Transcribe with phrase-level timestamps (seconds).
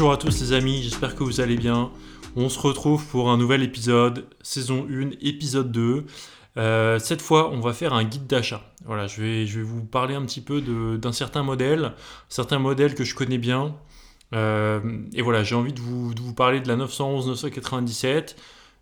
[0.00, 1.90] Bonjour à tous les amis, j'espère que vous allez bien.
[2.34, 6.06] On se retrouve pour un nouvel épisode, saison 1, épisode 2.
[6.56, 8.62] Euh, cette fois, on va faire un guide d'achat.
[8.86, 10.62] Voilà, je vais, je vais vous parler un petit peu
[10.96, 11.92] d'un certain modèle,
[12.30, 13.76] certains modèles que je connais bien.
[14.34, 14.80] Euh,
[15.12, 18.36] et voilà, j'ai envie de vous, de vous, parler de la 911-997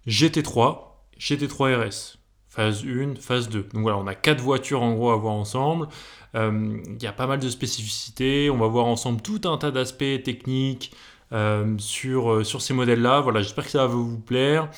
[0.07, 0.79] GT3,
[1.19, 3.66] GT3 RS, phase 1, phase 2.
[3.74, 5.88] Donc voilà, on a quatre voitures en gros à voir ensemble.
[6.34, 8.50] Euh, il y a pas mal de spécificités.
[8.50, 10.92] On va voir ensemble tout un tas d'aspects techniques
[11.32, 13.20] euh, sur, euh, sur ces modèles-là.
[13.20, 14.70] Voilà, j'espère que ça va vous plaire.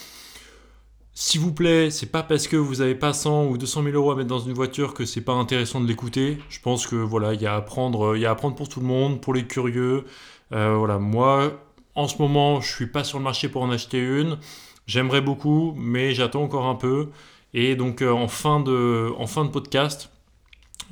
[1.13, 4.13] S'il vous plaît, c'est pas parce que vous n'avez pas 100 ou 200 000 euros
[4.13, 6.39] à mettre dans une voiture que c'est pas intéressant de l'écouter.
[6.49, 8.69] Je pense que voilà, il y a à apprendre, il y a à apprendre pour
[8.69, 10.05] tout le monde, pour les curieux.
[10.51, 11.53] voilà, moi,
[11.95, 14.39] en ce moment, je suis pas sur le marché pour en acheter une.
[14.87, 17.09] J'aimerais beaucoup, mais j'attends encore un peu.
[17.55, 20.11] Et donc, en fin de, en fin de podcast,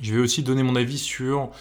[0.01, 1.51] je vais aussi donner mon avis sur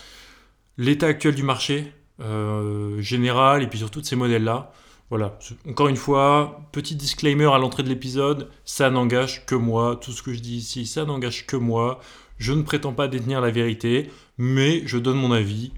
[0.77, 4.73] l'état actuel du marché euh, général et puis sur tous ces modèles-là.
[5.11, 10.13] Voilà, encore une fois, petit disclaimer à l'entrée de l'épisode, ça n'engage que moi, tout
[10.13, 12.01] ce que je dis ici, ça n'engage que moi.
[12.37, 15.73] Je ne prétends pas détenir la vérité, mais je donne mon avis.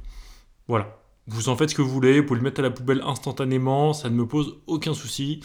[0.66, 3.02] Voilà, vous en faites ce que vous voulez, vous pouvez le mettre à la poubelle
[3.06, 5.40] instantanément, ça ne me pose aucun souci.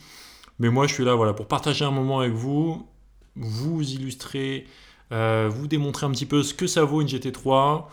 [0.58, 2.88] Mais moi, je suis là voilà, pour partager un moment avec vous,
[3.36, 4.66] vous illustrer
[5.12, 7.86] euh, vous démontrer un petit peu ce que ça vaut une GT3,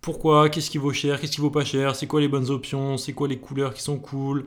[0.00, 2.96] pourquoi, qu'est-ce qui vaut cher, qu'est-ce qui vaut pas cher, c'est quoi les bonnes options,
[2.96, 4.46] c'est quoi les couleurs qui sont cool,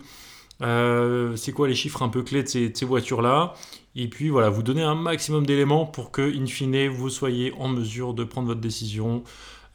[0.62, 3.54] euh, c'est quoi les chiffres un peu clés de ces, voitures-là?
[3.96, 7.68] Et puis voilà, vous donner un maximum d'éléments pour que, in fine, vous soyez en
[7.68, 9.24] mesure de prendre votre décision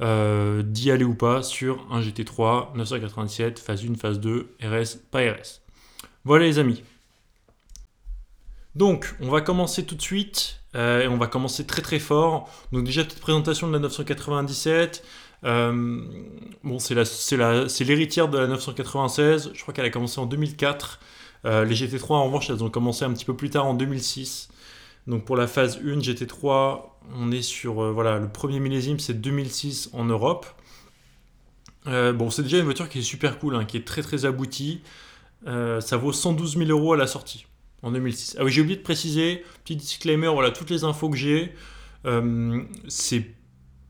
[0.01, 5.21] euh, d'y aller ou pas sur un GT3 997, phase 1, phase 2, RS, pas
[5.21, 5.61] RS.
[6.25, 6.83] Voilà les amis.
[8.75, 12.51] Donc, on va commencer tout de suite euh, et on va commencer très très fort.
[12.73, 15.05] Donc déjà, petite présentation de la 997.
[15.45, 16.01] Euh,
[16.65, 16.95] bon, c'est
[17.85, 19.53] l'héritière de la 996.
[19.55, 21.01] Je crois qu'elle a commencé en 2004.
[21.45, 24.49] Euh, les GT3, en revanche, elles ont commencé un petit peu plus tard en 2006.
[25.07, 26.81] Donc pour la phase 1 GT3,
[27.15, 30.47] on est sur voilà le premier millésime, c'est 2006 en Europe.
[31.85, 34.81] bon, c'est déjà une voiture qui est super cool, hein, qui est très très aboutie.
[35.45, 37.45] ça vaut 112 000 euros à la sortie
[37.85, 38.37] en 2006.
[38.39, 41.53] Ah oui, j'ai oublié de préciser, petit disclaimer, voilà, toutes les infos que j'ai,
[42.07, 43.27] euh, c'est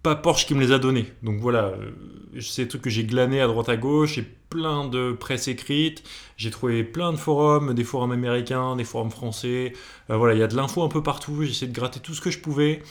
[0.03, 1.13] pas Porsche qui me les a données.
[1.23, 1.91] Donc voilà, euh,
[2.41, 6.03] c'est des trucs que j'ai glané à droite à gauche, j'ai plein de presse écrite,
[6.37, 9.73] j'ai trouvé plein de forums, des forums américains, des forums français,
[10.11, 12.15] euh, voilà, il y a de l'info un peu partout, j'ai essayé de gratter tout
[12.15, 12.83] ce que je pouvais.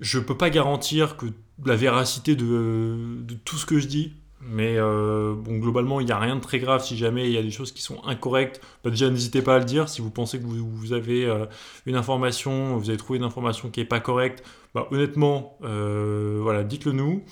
[0.00, 1.26] Je peux pas garantir que
[1.64, 6.18] la véracité de tout ce que je dis, mais euh, bon, globalement, il n'y a
[6.18, 8.60] rien de très grave si jamais il y a des choses qui sont incorrectes.
[8.82, 9.88] Bah, déjà, n'hésitez pas à le dire.
[9.88, 11.44] Si vous pensez que vous, avez euh,
[11.84, 14.42] une information, vous avez trouvé une information qui n'est pas correcte,
[14.74, 17.22] bah, honnêtement, euh, voilà, dites-le nous.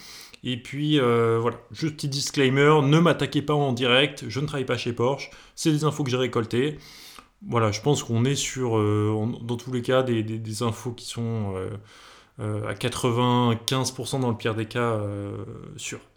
[0.45, 4.77] Et puis, voilà, juste petit disclaimer, ne m'attaquez pas en direct, je ne travaille pas
[4.77, 6.79] chez Porsche, c'est des infos que j'ai récoltées.
[7.49, 11.55] Voilà, je pense qu'on est sur, dans tous les cas, des, des infos qui sont
[12.39, 15.01] à 95% dans le pire des cas
[15.77, 16.08] sûres.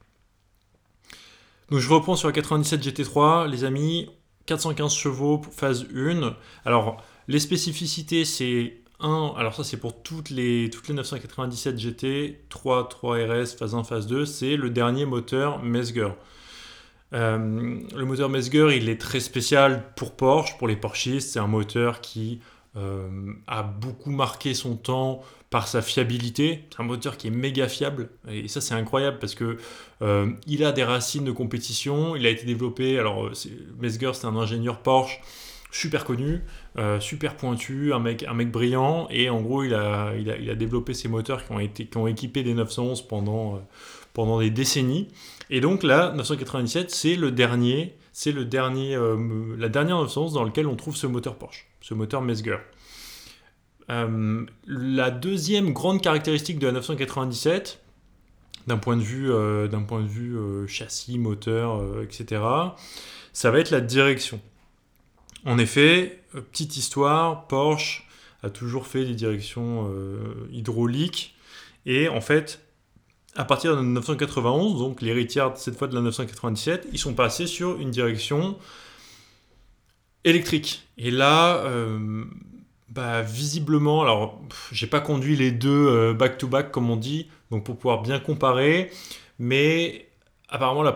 [1.71, 4.09] Donc je reprends sur la 97 GT3, les amis,
[4.45, 6.35] 415 chevaux phase 1.
[6.65, 12.41] Alors les spécificités, c'est 1, alors ça c'est pour toutes les, toutes les 997 GT,
[12.49, 16.09] 3, 3 RS, phase 1, phase 2, c'est le dernier moteur Mesger.
[17.13, 21.47] Euh, le moteur Mesger, il est très spécial pour Porsche, pour les Porsches, c'est un
[21.47, 22.41] moteur qui
[22.77, 26.65] euh, a beaucoup marqué son temps par sa fiabilité.
[26.71, 29.57] C'est un moteur qui est méga fiable et ça c'est incroyable parce que
[30.01, 32.15] euh, il a des racines de compétition.
[32.15, 32.97] Il a été développé.
[32.97, 33.29] Alors
[33.79, 35.19] Mesger c'est un ingénieur Porsche
[35.71, 36.41] super connu,
[36.77, 40.37] euh, super pointu, un mec, un mec brillant et en gros il a, il a,
[40.37, 43.59] il a développé ces moteurs qui ont été qui ont équipé des 911 pendant euh,
[44.13, 45.07] pendant des décennies.
[45.49, 48.97] Et donc là 997 c'est le dernier c'est le dernier
[49.57, 52.57] la dernière 911 dans lequel on trouve ce moteur Porsche, ce moteur Mesger.
[53.91, 57.81] Euh, la deuxième grande caractéristique de la 997,
[58.67, 62.41] d'un point de vue, euh, d'un point de vue euh, châssis, moteur, etc.,
[63.34, 64.40] ça va être la direction.
[65.46, 68.08] En effet, petite histoire, Porsche
[68.43, 69.91] a toujours fait des directions
[70.52, 71.35] hydrauliques
[71.85, 72.61] et en fait,
[73.35, 77.79] à partir de 991, donc l'héritière cette fois de la 997, ils sont passés sur
[77.79, 78.57] une direction
[80.23, 80.87] électrique.
[80.97, 81.63] Et là,
[82.89, 84.41] bah, visiblement, alors
[84.72, 88.91] j'ai pas conduit les deux back-to-back comme on dit, donc pour pouvoir bien comparer,
[89.39, 90.09] mais
[90.49, 90.93] apparemment la,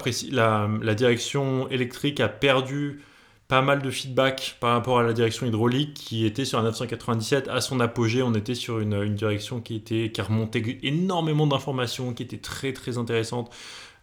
[0.81, 3.01] la, direction électrique a perdu
[3.47, 7.47] pas mal de feedback par rapport à la direction hydraulique qui était sur un 997
[7.47, 8.23] à son apogée.
[8.23, 12.97] On était sur une, direction qui était qui remontait énormément d'informations, qui était très très
[12.97, 13.53] intéressante,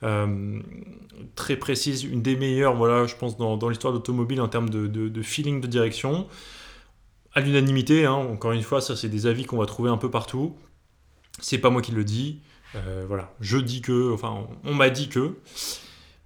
[0.04, 0.60] euh,
[1.34, 5.60] très précise, une des meilleures, voilà, je pense dans, l'histoire d'automobile en termes de, feeling
[5.60, 6.28] de direction.
[7.34, 10.10] À l'unanimité, hein, encore une fois, ça c'est des avis qu'on va trouver un peu
[10.10, 10.54] partout.
[11.40, 12.40] C'est pas moi qui le dis.
[12.74, 15.36] Euh, voilà, je dis que, enfin, on m'a dit que.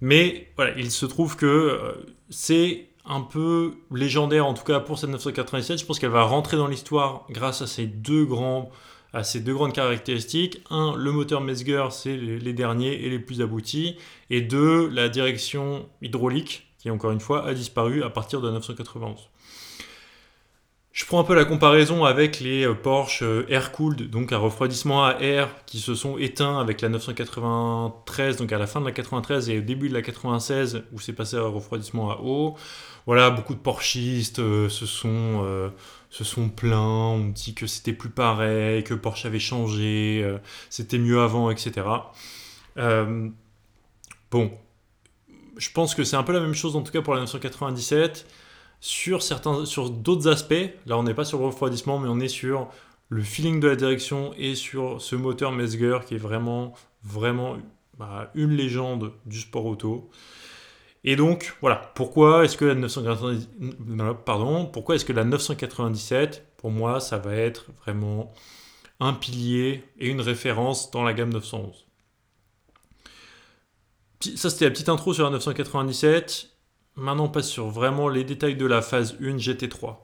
[0.01, 1.93] Mais voilà, il se trouve que euh,
[2.29, 5.79] c'est un peu légendaire, en tout cas pour cette 997.
[5.79, 8.69] Je pense qu'elle va rentrer dans l'histoire grâce à ces deux grands
[9.13, 10.61] grandes caractéristiques.
[10.69, 13.97] Un, le moteur Mesger, c'est les derniers et les plus aboutis.
[14.29, 19.29] Et deux, la direction hydraulique, qui encore une fois a disparu à partir de 991.
[20.97, 25.05] Je prends un peu la comparaison avec les euh, Porsche euh, air-cooled, donc à refroidissement
[25.05, 28.91] à air, qui se sont éteints avec la 993, donc à la fin de la
[28.91, 32.55] 93 et au début de la 96, où c'est passé à refroidissement à eau.
[33.05, 35.71] Voilà, beaucoup de Porschistes euh, se, sont,
[36.09, 40.27] se sont plaints, on dit que c'était plus pareil, que Porsche avait changé,
[40.71, 41.85] c'était mieux avant, etc.
[44.31, 44.51] bon,
[45.57, 48.25] je pense que c'est un peu la même chose en tout cas pour la 997
[48.79, 49.19] sur
[49.89, 50.69] d'autres aspects.
[50.85, 52.69] Là, on n'est pas sur le refroidissement, mais on est sur
[53.09, 57.57] le feeling de la direction et sur ce moteur Mesger qui est vraiment, vraiment
[57.97, 60.09] bah, une légende du sport auto.
[61.03, 63.47] Et donc, voilà, pourquoi est-ce que la 997,
[64.25, 68.33] pardon, pourquoi est-ce que la 997, pour moi, ça va être vraiment
[68.99, 71.85] un pilier et une référence dans la gamme 911.
[74.35, 76.49] Ça, c'était la petite intro sur la 997.
[76.97, 79.97] Maintenant, on passe sur vraiment les détails de la phase 1 GT3.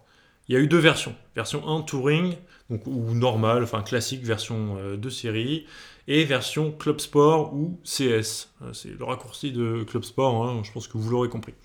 [0.47, 1.15] Il y a eu deux versions.
[1.35, 2.35] Version 1 Touring,
[2.69, 5.65] donc, ou normal, enfin classique, version euh, de série,
[6.07, 8.51] et version Club Sport ou CS.
[8.61, 11.55] Euh, c'est le raccourci de Club Sport, hein, je pense que vous l'aurez compris.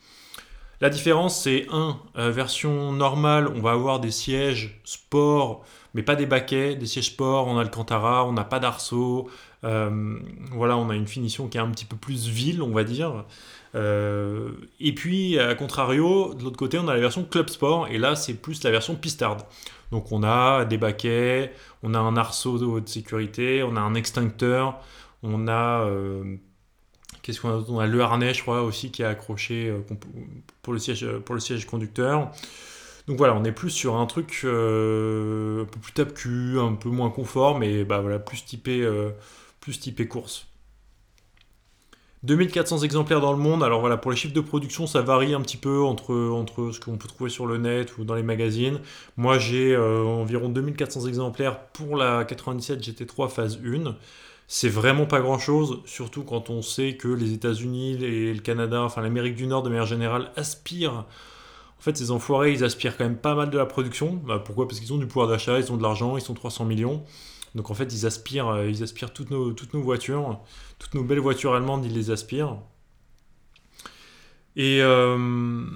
[0.80, 6.16] La différence, c'est 1, euh, version normale, on va avoir des sièges sport, mais pas
[6.16, 9.28] des baquets, des sièges sport, on a le Cantara, on n'a pas d'arceau,
[9.62, 13.24] voilà, on a une finition qui est un petit peu plus ville, on va dire.
[13.74, 14.50] Euh,
[14.80, 18.16] et puis, à contrario, de l'autre côté, on a la version Club Sport, et là,
[18.16, 19.38] c'est plus la version Pistard.
[19.90, 24.80] Donc, on a des baquets, on a un arceau de sécurité, on a un extincteur,
[25.22, 25.84] on a.
[25.86, 26.36] Euh,
[27.22, 29.80] qu'est-ce qu'on a On a le harnais, je crois, aussi, qui est accroché euh,
[30.62, 32.30] pour le siège, pour le siège conducteur.
[33.06, 37.08] Donc voilà, on est plus sur un truc un peu plus tape-cul, un peu moins
[37.08, 38.86] confort, mais bah voilà, plus typé,
[39.60, 40.47] plus typé course.
[42.24, 43.62] 2400 exemplaires dans le monde.
[43.62, 46.80] Alors voilà, pour les chiffres de production, ça varie un petit peu entre, entre ce
[46.80, 48.80] qu'on peut trouver sur le net ou dans les magazines.
[49.16, 53.94] Moi, j'ai euh, environ 2400 exemplaires pour la 97 GT3 phase 1.
[54.50, 58.82] C'est vraiment pas grand chose, surtout quand on sait que les États-Unis et le Canada,
[58.82, 61.04] enfin l'Amérique du Nord de manière générale, aspirent.
[61.78, 64.20] En fait, ces enfoirés, ils aspirent quand même pas mal de la production.
[64.26, 64.66] Bah, pourquoi?
[64.66, 67.04] Parce qu'ils ont du pouvoir d'achat, ils ont de l'argent, ils sont 300 millions.
[67.58, 69.52] Donc en fait, ils aspirent, euh, ils aspirent toutes nos,
[69.82, 70.40] voitures,
[70.78, 72.56] toutes nos belles voitures allemandes, ils les aspirent.
[74.54, 75.66] Et euh,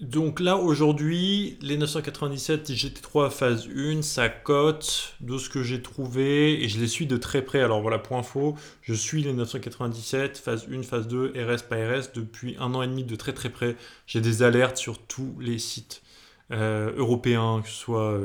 [0.00, 6.62] donc là, aujourd'hui, les 997 GT3 phase 1, ça cote de ce que j'ai trouvé
[6.62, 7.62] et je les suis de très près.
[7.62, 12.12] Alors voilà, pour info, je suis les 997 phase 1, phase 2, RS, pas RS
[12.14, 13.74] depuis un an et demi de très très près.
[14.06, 16.04] J'ai des alertes sur tous les sites
[16.52, 18.16] euh, européens, que ce soit...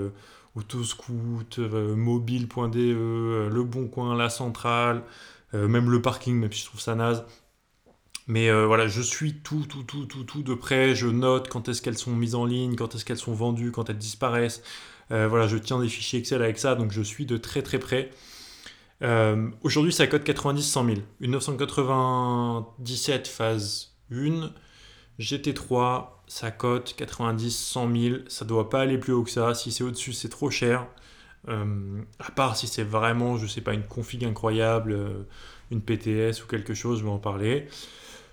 [1.59, 5.03] euh, mobile.de, euh, Le Bon Coin, La Centrale,
[5.53, 7.25] euh, même le parking, même si je trouve ça naze.
[8.29, 10.93] Mais voilà, je suis tout, tout, tout, tout, tout de près.
[10.95, 13.89] Je note quand est-ce qu'elles sont mises en ligne, quand est-ce qu'elles sont vendues, quand
[13.89, 14.61] elles disparaissent.
[15.09, 18.11] voilà, je tiens des fichiers Excel avec ça, donc je suis de très très près.
[19.63, 20.97] Aujourd'hui, ça cote 90-100 000.
[21.21, 24.51] Une 997 phase 1,
[25.19, 29.53] GT3, ça cote 90, 100 000, ça doit pas aller plus haut que ça.
[29.53, 30.87] Si c'est au-dessus, c'est trop cher.
[31.47, 35.23] Euh, à part si c'est vraiment, je sais pas, une config incroyable, euh,
[35.71, 37.67] une PTS ou quelque chose, je vais en parler.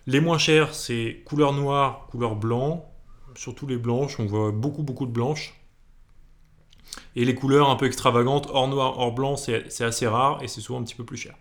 [0.07, 2.93] Les moins chers, c'est couleur noire, couleur blanc,
[3.37, 5.55] surtout les blanches, on voit beaucoup beaucoup de blanches.
[7.17, 10.61] Et les couleurs un peu extravagantes, hors noir, hors blanc, c'est assez rare et c'est
[10.61, 11.35] souvent un petit peu plus cher.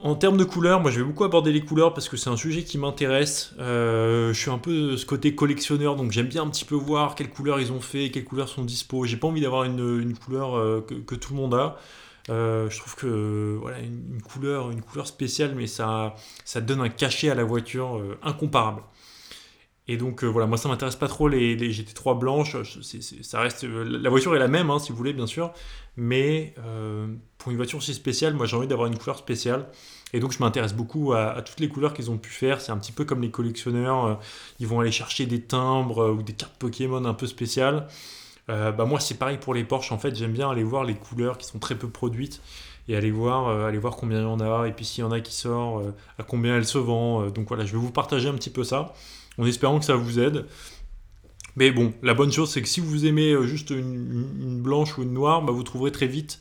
[0.00, 2.36] En termes de couleurs, moi je vais beaucoup aborder les couleurs parce que c'est un
[2.36, 3.54] sujet qui m'intéresse.
[3.58, 7.14] Euh, je suis un peu ce côté collectionneur, donc j'aime bien un petit peu voir
[7.14, 9.06] quelles couleurs ils ont fait, quelles couleurs sont dispo.
[9.06, 11.78] J'ai pas envie d'avoir une, couleur euh, que, tout le monde a.
[12.28, 16.14] Euh, je trouve que voilà une, couleur, une couleur spéciale, mais ça
[16.60, 18.82] donne un cachet à la voiture incomparable.
[19.86, 22.56] Et donc voilà, moi ça m'intéresse pas trop les, GT3 blanches.
[23.22, 25.52] ça reste la voiture est la même, hein, si vous voulez bien sûr,
[25.98, 26.54] mais
[27.36, 29.66] pour une voiture aussi spéciale, moi j'ai envie d'avoir une couleur spéciale.
[30.14, 32.62] Et donc je m'intéresse beaucoup à, toutes les couleurs qu'ils ont pu faire.
[32.62, 34.20] C'est un petit peu comme les collectionneurs,
[34.58, 37.86] ils vont aller chercher des timbres ou des cartes Pokémon un peu spéciales.
[38.48, 39.92] bah moi c'est pareil pour les Porsche.
[39.92, 42.40] En fait, j'aime bien aller voir les couleurs qui sont très peu produites
[42.88, 45.06] et aller voir, euh, aller voir combien il y en a, et puis s'il y
[45.06, 47.22] en a qui sort, euh, à combien elle se vend.
[47.22, 48.92] Euh, donc voilà, je vais vous partager un petit peu ça,
[49.38, 50.46] en espérant que ça vous aide.
[51.56, 55.12] Mais bon, la bonne chose, c'est que si vous aimez juste une, blanche ou une
[55.12, 56.40] noire, bah, vous trouverez très vite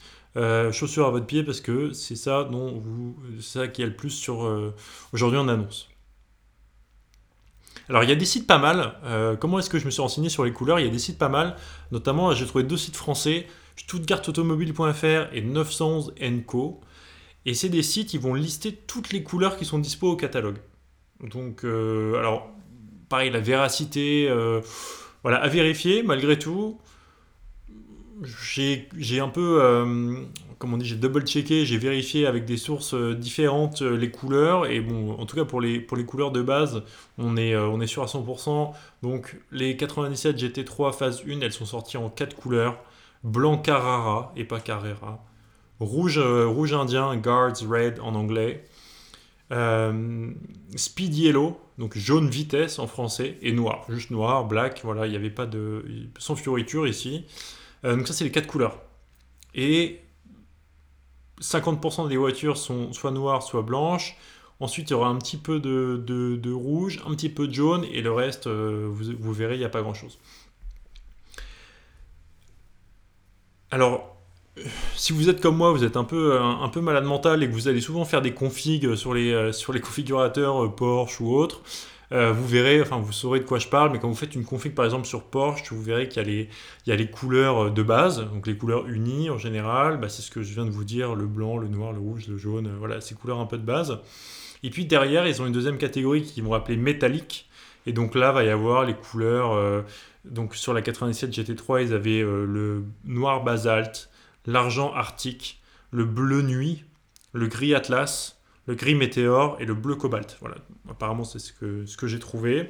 [0.72, 2.82] chaussures à votre pied parce que c'est ça dont
[3.40, 4.52] ça qui est le plus sur
[5.12, 5.90] aujourd'hui en annonce.
[7.88, 8.96] Alors il y a des sites pas mal.
[9.40, 10.80] comment est-ce que je me suis renseigné sur les couleurs?
[10.80, 11.56] Il y a des sites pas mal.
[11.92, 13.46] Notamment, j'ai trouvé deux sites français.
[13.76, 16.14] Stuttgartautomobile.fr et 911
[16.46, 16.82] Co.
[17.46, 20.58] Et c'est des sites, ils vont lister toutes les couleurs qui sont dispo au catalogue.
[21.22, 22.50] Donc, euh, alors,
[23.14, 24.62] pareil, la véracité, euh,
[25.22, 26.80] voilà, à vérifier malgré tout.
[28.24, 30.16] J'ai un peu, euh,
[30.58, 34.66] comment on dit, j'ai double-checké, j'ai vérifié avec des sources différentes les couleurs.
[34.66, 36.82] Et bon, en tout cas, pour les, pour les couleurs de base,
[37.20, 38.72] on est, on est sûr à 100%.
[39.04, 42.78] Donc, les 97 GT3 phase 1, elles sont sorties en 4 couleurs
[43.24, 45.24] blanc Carrara et pas Carrera,
[45.80, 48.66] rouge, euh, rouge indien, Guards Red en anglais,
[49.52, 50.32] euh,
[50.76, 55.16] Speed Yellow, donc jaune vitesse en français, et noir, juste noir, black, voilà, il n'y
[55.16, 55.86] avait pas de.
[56.18, 57.26] sans fioriture ici.
[57.86, 58.82] Euh, donc ça, c'est les quatre couleurs.
[59.56, 60.02] Et
[61.42, 64.18] 50% des voitures sont soit noires, soit blanches.
[64.60, 68.02] Ensuite, il y aura un petit peu de, rouge, un petit peu de jaune, et
[68.02, 70.20] le reste, vous, vous verrez, il n'y a pas grand-chose.
[73.72, 74.13] Alors,
[74.96, 77.54] si vous êtes comme moi, vous êtes un peu, un, peu malade mental et que
[77.54, 81.34] vous allez souvent faire des configs sur les, euh, sur les configurateurs euh, Porsche ou
[81.34, 81.62] autres,
[82.12, 84.46] euh, vous verrez, enfin vous saurez de quoi je parle, mais quand vous faites une
[84.46, 86.48] config par exemple sur Porsche, vous verrez qu'il y,
[86.86, 90.30] y a les couleurs de base, donc les couleurs unies en général, bah, c'est ce
[90.30, 93.02] que je viens de vous dire, le blanc, le noir, le rouge, le jaune, voilà,
[93.02, 94.00] ces couleurs un peu de base.
[94.62, 97.50] Et puis derrière, ils ont une deuxième catégorie qu'ils vont appeler métallique,
[97.88, 99.84] et donc là, va y avoir les couleurs
[100.24, 104.10] donc sur la 97 GT3, ils avaient le noir basalte,
[104.46, 106.84] l'argent arctique, le bleu nuit,
[107.34, 110.38] le gris atlas, le gris météore et le bleu cobalt.
[110.40, 110.56] Voilà,
[110.90, 112.70] apparemment c'est ce que, ce que j'ai trouvé.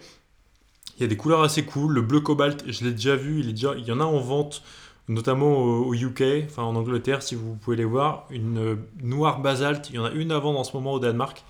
[0.98, 1.94] Il y a des couleurs assez cool.
[1.94, 4.64] Le bleu cobalt, je l'ai déjà vu, il, y en a en vente,
[5.08, 8.28] notamment au, UK, enfin en Angleterre, si vous pouvez les voir.
[8.30, 11.44] Une noire basalte, il y en a une avant en ce moment au Danemark.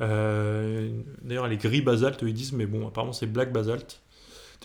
[0.00, 0.90] Euh,
[1.22, 4.00] d'ailleurs, elle est gris basalte, ils disent, mais bon, apparemment c'est black basalte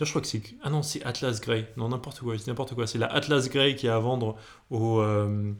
[0.02, 0.42] je crois que c'est.
[0.62, 1.72] Ah non, c'est Atlas Grey.
[1.76, 2.36] Non, n'importe quoi.
[2.36, 2.86] C'est n'importe quoi.
[2.86, 4.36] C'est la Atlas Grey qui est à vendre
[4.70, 5.52] au, euh,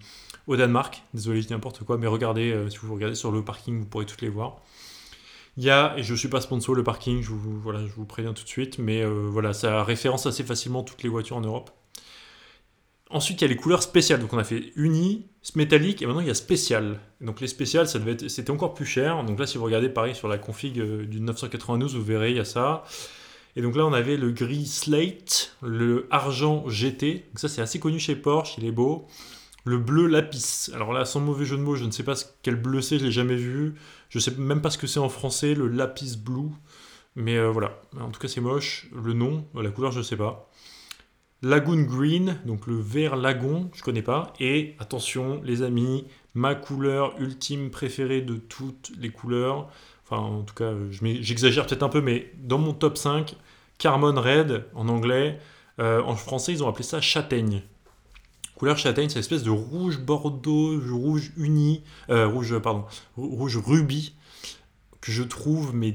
[0.49, 1.03] au Danemark.
[1.15, 1.99] Désolé, je dis n'importe quoi.
[1.99, 4.61] Mais regardez, euh, si vous regardez sur le parking, vous pourrez toutes les voir.
[5.57, 7.93] Il y a, et je ne suis pas sponsor, le parking, je vous, voilà, je
[7.93, 8.79] vous préviens tout de suite.
[8.79, 11.71] Mais euh, voilà, ça référence assez facilement toutes les voitures en Europe.
[13.11, 14.19] Ensuite, il y a les couleurs spéciales.
[14.19, 16.99] Donc, on a fait uni, métallique, et maintenant il y a spécial.
[17.21, 19.23] Donc, les spéciales, ça devait être, c'était encore plus cher.
[19.23, 22.41] Donc là, si vous regardez pareil sur la config du 992, vous verrez, il y
[22.41, 22.83] a ça.
[23.57, 27.27] Et donc là, on avait le gris slate, le argent GT.
[27.37, 29.07] Ça, c'est assez connu chez Porsche, il est beau.
[29.65, 30.71] Le bleu lapis.
[30.75, 33.05] Alors là, sans mauvais jeu de mots, je ne sais pas quel bleu c'est, je
[33.05, 33.75] l'ai jamais vu.
[34.11, 36.51] Je ne sais même pas ce que c'est en français, le lapis blue.
[37.17, 38.89] Mais euh, voilà, en tout cas, c'est moche.
[38.93, 40.51] Le nom, la couleur, je ne sais pas.
[41.43, 44.33] Lagoon Green, donc le vert lagon, je ne connais pas.
[44.41, 49.71] Et attention, les amis, ma couleur ultime préférée de toutes les couleurs,
[50.05, 53.37] enfin en tout cas j'exagère peut-être un peu, mais dans mon top 5,
[53.79, 55.39] Carmon Red en anglais,
[55.81, 57.63] euh, en français ils ont appelé ça châtaigne.
[58.57, 62.85] Couleur châtaigne, c'est une espèce de rouge bordeaux, rouge uni, euh, rouge pardon,
[63.17, 64.15] rouge rubis
[65.01, 65.95] que je trouve mais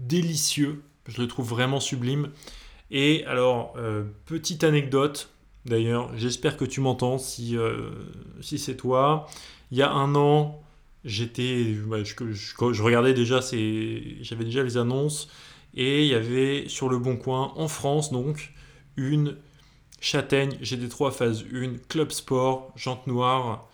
[0.00, 2.30] délicieux, je le trouve vraiment sublime.
[2.90, 5.30] Et alors euh, petite anecdote,
[5.64, 7.56] d'ailleurs, j'espère que tu m'entends si,
[8.40, 9.28] si c'est toi.
[9.70, 10.61] Il y a un an,
[11.04, 15.28] j'étais, bah, je, regardais déjà, j'avais déjà les annonces
[15.74, 18.52] et il y avait sur le Bon Coin en France donc
[18.96, 19.36] une
[20.00, 23.68] châtaigne GT3 phase 1 Club Sport jante noire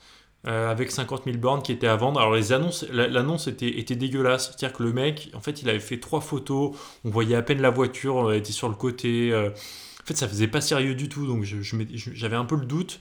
[0.47, 2.21] euh, avec 50 000 bornes qui étaient à vendre.
[2.21, 5.81] Alors les annonces, l'annonce était, était dégueulasse, c'est-à-dire que le mec, en fait, il avait
[5.81, 9.33] fait trois photos, on voyait à peine la voiture, elle était sur le côté.
[9.33, 13.01] Euh, en fait, ça faisait pas sérieux du tout, donc j'avais un peu le doute.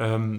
[0.00, 0.38] Euh,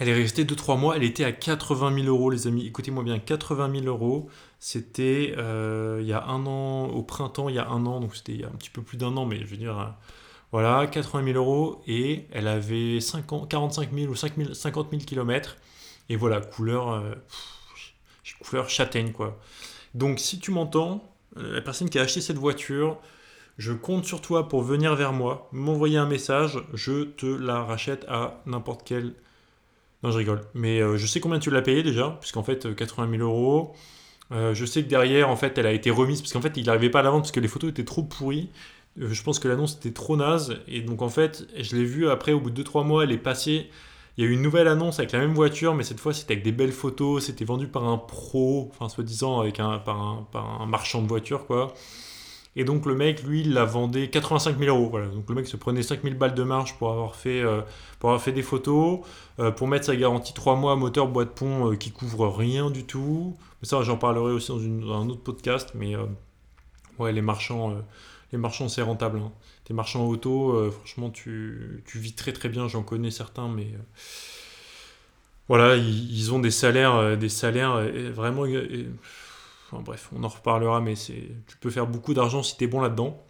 [0.00, 2.66] elle est restée 2-3 mois, elle était à 80 000 euros, les amis.
[2.66, 4.30] Écoutez-moi bien, 80 000 euros.
[4.58, 8.16] C'était euh, il y a un an, au printemps, il y a un an, donc
[8.16, 9.84] c'était il y a un petit peu plus d'un an, mais je veux dire, euh,
[10.52, 11.82] voilà, 80 000 euros.
[11.86, 12.98] Et elle avait
[13.50, 14.54] 45 000 ou 50
[14.90, 15.56] 000 km.
[16.08, 17.14] Et voilà, couleur, euh,
[18.42, 19.38] couleur châtaigne, quoi.
[19.92, 21.04] Donc si tu m'entends,
[21.36, 22.98] la personne qui a acheté cette voiture,
[23.58, 28.06] Je compte sur toi pour venir vers moi, m'envoyer un message, je te la rachète
[28.08, 29.12] à n'importe quel.
[30.02, 30.40] Non, je rigole.
[30.54, 33.74] Mais euh, je sais combien tu l'as payé déjà, puisqu'en fait, 80 000 euros.
[34.30, 36.90] je sais que derrière, en fait, elle a été remise, parce qu'en fait, il n'arrivait
[36.90, 38.48] pas à la vendre parce que les photos étaient trop pourries.
[38.96, 40.56] je pense que l'annonce était trop naze.
[40.68, 43.18] Et donc, en fait, je l'ai vue après, au bout de 2-3 mois, elle est
[43.18, 43.68] passée
[44.20, 46.34] il y a eu une nouvelle annonce avec la même voiture, mais cette fois c'était
[46.34, 50.60] avec des belles photos, c'était vendu par un pro, enfin soi-disant avec par, un, par
[50.60, 51.72] un marchand de voitures, quoi.
[52.56, 54.90] Et donc le mec, lui, il l'a vendé 85 000 euros.
[54.90, 55.06] Voilà.
[55.06, 57.60] Donc le mec se prenait 5 000 balles de marge pour avoir fait, euh,
[57.98, 59.00] pour avoir fait des photos,
[59.38, 62.84] euh, pour mettre sa garantie 3 mois moteur boîte pont euh, qui couvre rien du
[62.84, 63.36] tout.
[63.62, 65.72] Mais ça, j'en parlerai aussi dans, un autre podcast.
[65.74, 65.94] Mais
[66.98, 67.76] ouais, les marchands,
[68.32, 69.18] les marchands c'est rentable.
[69.18, 69.32] Hein
[69.70, 72.66] les marchands auto, euh, franchement, tu, vis très très bien.
[72.66, 73.82] J'en connais certains, mais euh,
[75.46, 77.80] voilà, ils, ont des salaires, euh, des salaires
[78.12, 78.44] vraiment.
[79.78, 83.22] Bref, on en reparlera, mais tu peux faire beaucoup d'argent si tu es bon là-dedans.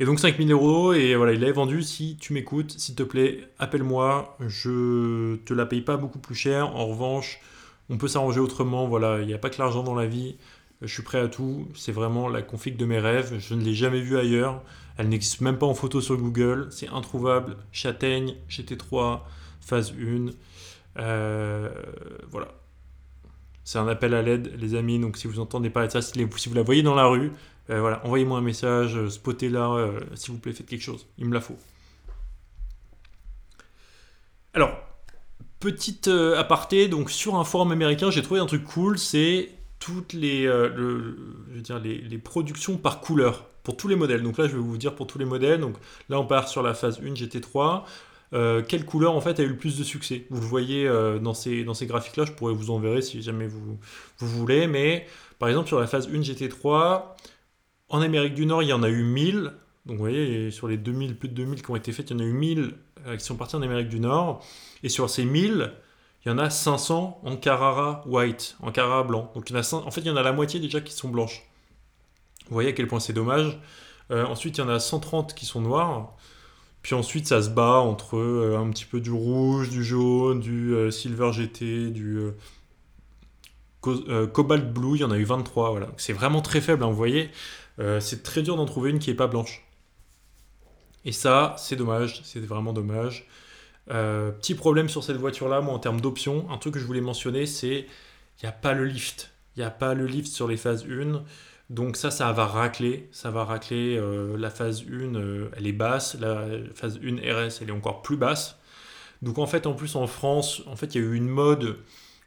[0.00, 1.82] Et donc 5000 euros, et voilà, il est vendu.
[1.82, 4.36] Si tu m'écoutes, s'il te plaît, appelle-moi.
[4.40, 6.74] Je te la paye pas beaucoup plus cher.
[6.76, 7.40] En revanche,
[7.90, 8.86] on peut s'arranger autrement.
[8.86, 10.36] Voilà, il n'y a pas que l'argent dans la vie.
[10.82, 11.66] Je suis prêt à tout.
[11.74, 13.38] C'est vraiment la config de mes rêves.
[13.40, 14.62] Je ne l'ai jamais vue ailleurs.
[14.98, 16.68] Elle n'existe même pas en photo sur Google.
[16.70, 17.56] C'est introuvable.
[17.72, 19.22] Châtaigne, GT3,
[19.60, 20.30] phase 1.
[21.00, 21.70] Euh,
[22.30, 22.48] voilà.
[23.68, 24.98] C'est un appel à l'aide, les amis.
[24.98, 27.32] Donc si vous entendez parler de ça, si, vous la voyez dans la rue,
[27.68, 31.06] euh, voilà, envoyez-moi un message, euh, spottez-la, s'il vous plaît, faites quelque chose.
[31.18, 31.58] Il me la faut.
[34.54, 34.72] Alors,
[35.60, 40.46] petite aparté, donc sur un forum américain, j'ai trouvé un truc cool, c'est toutes les,
[40.46, 41.14] euh,
[41.50, 44.22] je veux dire, les, les, productions par couleur pour tous les modèles.
[44.22, 45.60] Donc là, je vais vous dire pour tous les modèles.
[45.60, 45.76] Donc
[46.08, 47.84] là, on part sur la phase 1 GT3.
[48.34, 50.26] Euh, quelle couleur en fait a eu le plus de succès?
[50.30, 53.46] Vous le voyez euh, dans ces, dans ces graphiques-là, je pourrais vous enverrer si jamais
[53.46, 53.78] vous,
[54.18, 54.66] vous voulez.
[54.66, 55.06] Mais
[55.38, 57.04] par exemple, sur la phase 1 GT3,
[57.88, 59.52] en Amérique du Nord, il y en a eu 1000.
[59.86, 62.16] Donc vous voyez, sur les 2000, plus de 2000 qui ont été faites, il y
[62.16, 62.74] en a eu 1000
[63.16, 64.44] qui sont partis en Amérique du Nord.
[64.82, 65.72] Et sur ces 1000,
[66.24, 69.30] il y en a 500 en Carrara white, en Carrara blanc.
[69.34, 70.92] Donc il y en, a en fait, il y en a la moitié déjà qui
[70.92, 71.48] sont blanches.
[72.48, 73.58] Vous voyez à quel point c'est dommage.
[74.10, 76.16] Euh, ensuite, il y en a 130 qui sont noires.
[76.88, 80.74] Puis ensuite, ça se bat entre euh, un petit peu du rouge, du jaune, du
[80.74, 82.18] euh, silver GT, du
[83.82, 84.96] cobalt blue.
[84.96, 85.68] Il y en a eu 23.
[85.68, 85.88] Voilà.
[85.98, 87.28] C'est vraiment très faible, hein, vous voyez.
[88.00, 89.68] c'est très dur d'en trouver une qui n'est pas blanche.
[91.04, 92.22] Et ça, c'est dommage.
[92.24, 93.28] C'est vraiment dommage.
[93.90, 97.02] Euh, petit problème sur cette voiture-là, moi, en termes d'options, un truc que je voulais
[97.02, 97.84] mentionner, c'est
[98.40, 99.30] il n'y a pas le lift.
[99.56, 101.22] Il n'y a pas le lift sur les phases 1.
[101.70, 103.08] Donc ça, ça va racler.
[103.12, 103.96] Ça va racler.
[103.96, 106.16] Euh, la phase 1, euh, elle est basse.
[106.20, 108.58] La phase 1 RS, elle est encore plus basse.
[109.22, 111.76] Donc en fait, en plus, en France, en fait, il y a eu une mode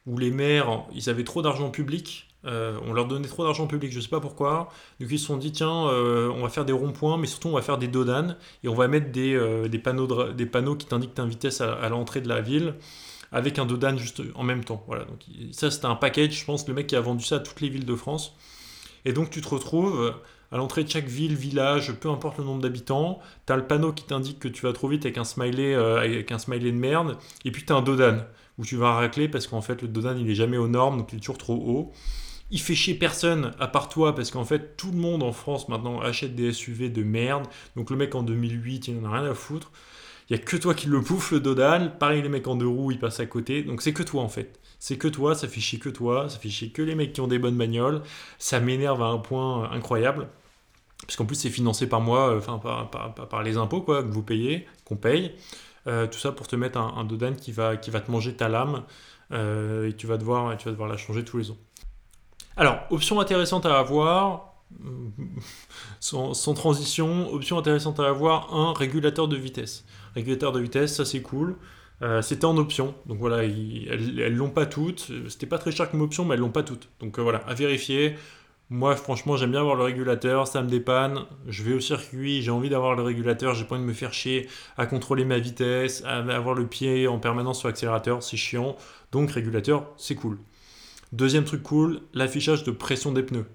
[0.05, 3.91] où les maires, ils avaient trop d'argent public euh, on leur donnait trop d'argent public,
[3.91, 4.69] je sais pas pourquoi.
[4.99, 7.61] Donc ils se sont dit tiens, on va faire des ronds-points, mais surtout on va
[7.61, 11.25] faire des dodanes et on va mettre des, euh, panneaux, des panneaux qui t'indiquent ta
[11.25, 12.75] vitesse à, l'entrée de la ville
[13.31, 14.83] avec un dodane juste en même temps.
[14.87, 15.05] Voilà.
[15.05, 17.61] Donc ça c'était un package, je pense, le mec qui a vendu ça à toutes
[17.61, 18.35] les villes de France.
[19.05, 20.13] Et donc tu te retrouves
[20.51, 23.93] à l'entrée de chaque ville, village, peu importe le nombre d'habitants, tu as le panneau
[23.93, 27.51] qui t'indique que tu vas trop vite avec un smiley, avec un de merde, et
[27.51, 28.25] puis tu as un dodane
[28.57, 31.13] où tu vas racler parce qu'en fait le dodane il est jamais aux normes, donc
[31.13, 31.93] il est toujours trop haut
[32.51, 35.69] il fait chier personne à part toi parce qu'en fait tout le monde en France
[35.69, 37.47] maintenant achète des SUV de merde.
[37.75, 39.71] Donc le mec en 2008 il n'en a rien à foutre.
[40.31, 41.97] Il y a que toi qui le bouffe le dodal.
[41.97, 43.63] Pareil les mecs en deux roues ils passent à côté.
[43.63, 44.61] Donc c'est que toi en fait.
[44.79, 47.19] C'est que toi, ça fait chier que toi, ça fait chier que les mecs qui
[47.19, 48.01] ont des bonnes bagnoles.
[48.39, 50.29] Ça m'énerve à un point incroyable.
[51.01, 54.23] Parce qu'en plus c'est financé par moi, euh, enfin par, les impôts quoi, que vous
[54.23, 55.33] payez, qu'on paye.
[55.87, 58.47] Euh, tout ça pour te mettre un, un qui va, qui va te manger ta
[58.47, 58.83] lame.
[59.33, 61.57] Euh, et tu vas, devoir, tu vas devoir la changer tous les ans.
[62.55, 64.63] Alors, option intéressante à avoir,
[65.99, 69.83] sans, transition, option intéressante à avoir, un régulateur de vitesse.
[70.15, 71.55] Régulateur de vitesse, ça c'est cool.
[72.01, 75.11] Euh, c'était en option, donc voilà, elles l'ont pas toutes.
[75.29, 76.89] C'était pas très cher comme option, mais elles l'ont pas toutes.
[76.99, 78.15] Donc euh, voilà, à vérifier.
[78.69, 81.25] Moi, franchement, j'aime bien avoir le régulateur, ça me dépanne.
[81.47, 84.13] Je vais au circuit, j'ai envie d'avoir le régulateur, j'ai pas envie de me faire
[84.13, 84.47] chier
[84.77, 88.77] à contrôler ma vitesse, à avoir le pied en permanence sur l'accélérateur, c'est chiant.
[89.11, 90.37] Donc, régulateur, c'est cool.
[91.11, 93.45] Deuxième truc cool, l'affichage de pression des pneus.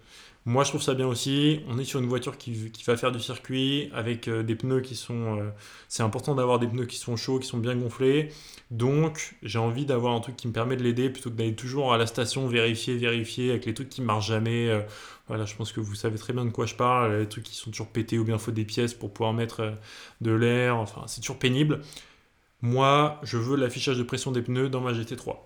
[0.47, 1.61] Moi, je trouve ça bien aussi.
[1.69, 2.53] On est sur une voiture qui,
[2.87, 5.41] va faire du circuit avec euh, des pneus qui sont.
[5.41, 5.51] Euh,
[5.89, 8.31] c'est important d'avoir des pneus qui sont chauds, qui sont bien gonflés.
[8.71, 11.93] Donc, j'ai envie d'avoir un truc qui me permet de l'aider plutôt que d'aller toujours
[11.93, 14.69] à la station vérifier, vérifier avec les trucs qui marchent jamais.
[14.69, 14.83] Euh,
[15.27, 17.19] voilà, je pense que vous savez très bien de quoi je parle.
[17.19, 19.75] Les trucs qui sont toujours pétés ou bien faut des pièces pour pouvoir mettre
[20.21, 20.77] de l'air.
[20.77, 21.81] Enfin, c'est toujours pénible.
[22.63, 25.37] Moi, je veux l'affichage de pression des pneus dans ma GT3.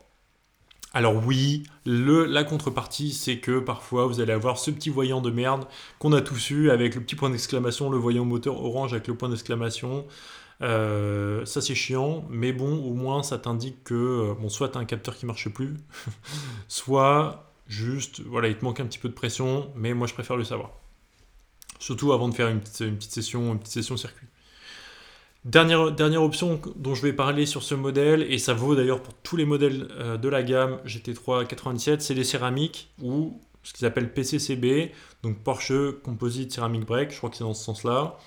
[0.93, 5.67] Alors oui, la contrepartie, c'est que parfois vous allez avoir ce petit voyant de merde
[6.01, 9.15] qu'on a tous eu avec le petit point d'exclamation, le voyant moteur orange avec le
[9.15, 10.05] point d'exclamation.
[10.63, 14.81] Euh, ça c'est chiant, mais bon, au moins ça t'indique que euh, bon, soit t'as
[14.81, 15.77] un capteur qui marche plus,
[16.69, 20.37] soit juste, voilà, il te manque un petit peu de pression, mais moi je préfère
[20.37, 20.73] le savoir.
[21.79, 24.27] Surtout avant de faire une petite, session, une petite session circuit.
[25.47, 29.37] Dernière, option dont je vais parler sur ce modèle, et ça vaut d'ailleurs pour tous
[29.37, 34.13] les modèles euh, de la gamme GT3 97, c'est les céramiques ou ce qu'ils appellent
[34.13, 38.19] PCCB, donc Porsche Composite Ceramic Brake, je crois que c'est dans ce sens-là.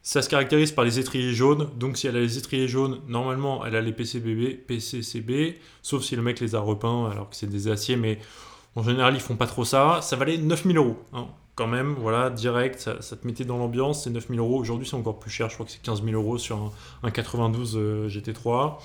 [0.00, 3.66] Ça se caractérise par les étriers jaunes, donc si elle a les étriers jaunes, normalement
[3.66, 7.46] elle a les PCBB, PCCB, sauf si le mec les a repeints alors que c'est
[7.46, 8.18] des aciers, mais
[8.74, 10.00] en général ils font pas trop ça.
[10.00, 11.26] Ça valait 9000 euros, hein.
[11.54, 14.58] Quand même, voilà, direct, ça, te mettait dans l'ambiance, c'est 9000 euros.
[14.58, 17.76] Aujourd'hui c'est encore plus cher, je crois que c'est 15 000 euros sur un, 92
[17.76, 18.78] euh, GT3.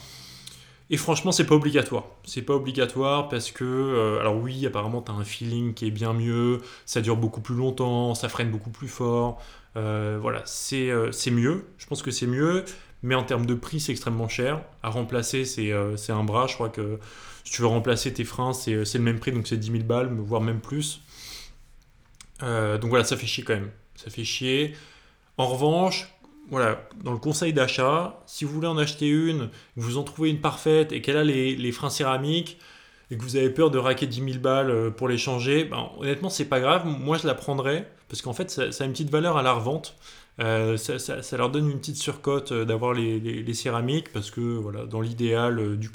[0.89, 2.05] Et franchement, c'est pas obligatoire.
[2.23, 5.91] C'est pas obligatoire parce que, euh, alors oui, apparemment, tu as un feeling qui est
[5.91, 9.41] bien mieux, ça dure beaucoup plus longtemps, ça freine beaucoup plus fort.
[9.75, 10.91] Euh, voilà, c'est
[11.29, 11.65] mieux.
[11.77, 12.63] Je pense que c'est mieux.
[13.03, 14.61] Mais en termes de prix, c'est extrêmement cher.
[14.81, 16.47] À remplacer, c'est un bras.
[16.47, 16.99] Je crois que
[17.43, 20.09] si tu veux remplacer tes freins, c'est le même prix, donc c'est 10 000 balles,
[20.17, 21.01] voire même plus.
[22.41, 23.71] Donc voilà, ça fait chier quand même.
[23.95, 24.73] Ça fait chier.
[25.37, 26.07] En revanche,
[26.49, 30.39] voilà, dans le conseil d'achat, si vous voulez en acheter une, vous en trouvez une
[30.39, 32.57] parfaite et qu'elle a les, freins céramiques
[33.11, 35.89] et que vous avez peur de raquer 10 000 balles euh, pour les changer, ben,
[35.97, 36.85] honnêtement, c'est pas grave.
[36.85, 39.95] Moi, je la prendrais parce qu'en fait, ça, a une petite valeur à la revente.
[40.39, 45.01] Euh, ça, leur donne une petite surcote euh, d'avoir les, céramiques parce que voilà, dans
[45.01, 45.89] l'idéal du,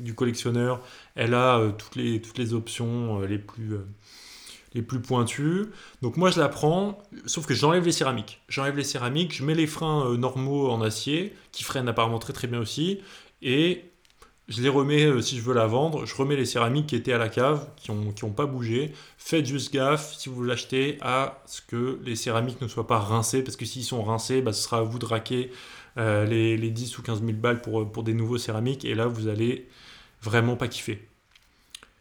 [0.00, 0.80] du, collectionneur,
[1.14, 3.76] elle a toutes, les, toutes les options les plus
[4.74, 5.66] les plus pointus.
[6.02, 8.40] Donc moi je la prends, sauf que j'enlève les céramiques.
[8.48, 12.32] J'enlève les céramiques, je mets les freins euh, normaux en acier, qui freinent apparemment très
[12.32, 13.00] très bien aussi,
[13.42, 13.84] et
[14.48, 16.06] je les remets euh, si je veux la vendre.
[16.06, 18.92] Je remets les céramiques qui étaient à la cave, qui n'ont qui ont pas bougé.
[19.18, 23.42] Faites juste gaffe si vous l'achetez à ce que les céramiques ne soient pas rincées,
[23.42, 25.50] parce que s'ils sont rincés, bah, ce sera à vous de raquer
[25.98, 29.06] euh, les, les, 10 ou 15 000 balles pour, pour des nouveaux céramiques, et là
[29.06, 29.68] vous allez
[30.22, 31.06] vraiment pas kiffer.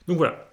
[0.07, 0.50] Donc voilà,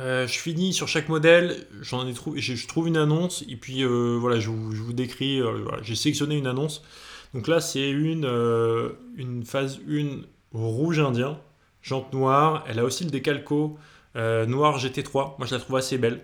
[0.00, 3.82] euh, je finis sur chaque modèle, j'en ai trouvé, je, trouve une annonce et puis
[3.82, 5.40] euh, voilà, je vous, décris.
[5.40, 6.82] Euh, j'ai sélectionné une annonce.
[7.34, 8.26] Donc là, c'est une,
[9.16, 11.38] une phase 1 rouge indien,
[11.82, 12.64] jante noire.
[12.68, 13.78] Elle a aussi le décalco
[14.14, 15.34] noir GT3.
[15.38, 16.22] Moi, je la trouve assez belle,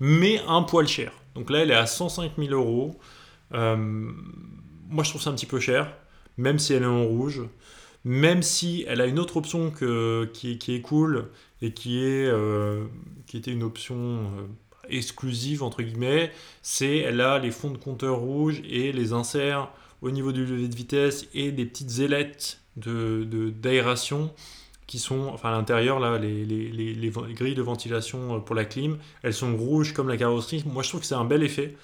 [0.00, 1.12] mais un poil cher.
[1.34, 2.98] Donc là, elle est à 105 000 euros.
[3.50, 5.92] moi, je trouve ça un petit peu cher,
[6.38, 7.42] même si elle est en rouge
[8.06, 11.28] même si elle a une autre option qui, est cool
[11.62, 12.84] et qui, est, euh,
[13.26, 14.46] qui était une option euh,
[14.88, 19.70] exclusive, entre guillemets, c'est elle a les fonds de compteur rouges et les inserts
[20.02, 24.30] au niveau du levier de vitesse et des petites ailettes d'aération de,
[24.86, 29.32] qui sont, enfin à l'intérieur, là, les, les, grilles de ventilation pour la clim, elles
[29.32, 30.62] sont rouges comme la carrosserie.
[30.66, 31.74] Moi, je trouve que c'est un bel effet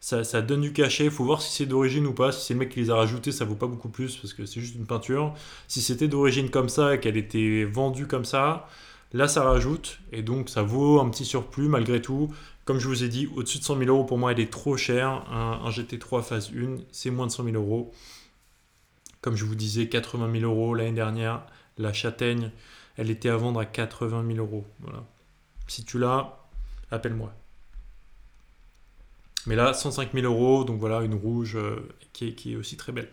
[0.00, 1.04] ça, donne du cachet.
[1.04, 2.32] Il faut voir si c'est d'origine ou pas.
[2.32, 4.46] Si c'est le mec qui les a rajoutés, ça vaut pas beaucoup plus parce que
[4.46, 5.34] c'est juste une peinture.
[5.68, 8.66] Si c'était d'origine comme ça et qu'elle était vendue comme ça,
[9.12, 12.32] là ça rajoute et donc ça vaut un petit surplus malgré tout.
[12.64, 14.76] Comme je vous ai dit, au-dessus de 100 000 euros, pour moi, elle est trop
[14.76, 15.28] chère.
[15.32, 17.92] Un, GT3 phase 1, c'est moins de 100 000 euros.
[19.22, 21.44] Comme je vous disais, 80 000 euros l'année dernière.
[21.78, 22.52] La châtaigne,
[22.96, 24.64] elle était à vendre à 80 000 euros.
[24.78, 25.04] Voilà.
[25.66, 26.38] Si tu l'as,
[26.92, 27.32] appelle-moi.
[29.46, 33.08] Mais là, 105 000 euros, donc voilà, une rouge euh, qui, est, aussi très belle.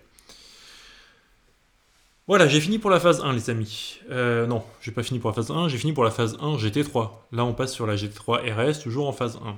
[2.28, 4.00] Voilà, j'ai fini pour la phase 1, les amis.
[4.12, 6.58] Euh, non, j'ai pas fini pour la phase 1, j'ai fini pour la phase 1
[6.58, 7.10] GT3.
[7.32, 9.56] Là, on passe sur la GT3 RS, toujours en phase 1.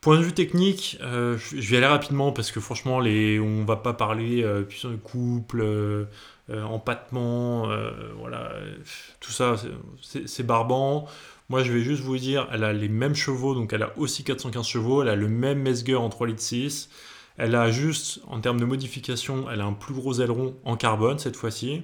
[0.00, 3.92] Point de vue technique, euh, je vais aller rapidement parce que franchement, on va pas
[3.92, 6.06] parler puissance de couple,
[6.50, 7.68] empattement,
[8.18, 8.52] voilà,
[9.20, 9.56] tout ça,
[10.00, 11.06] c'est barbant.
[11.50, 14.24] Moi, je vais juste vous dire, elle a les mêmes chevaux, donc elle a aussi
[14.24, 16.88] 415 chevaux, elle a le même Mesger en 3 litres 6.
[17.36, 21.18] Elle a juste, en termes de modification, elle a un plus gros aileron en carbone
[21.18, 21.82] cette fois-ci.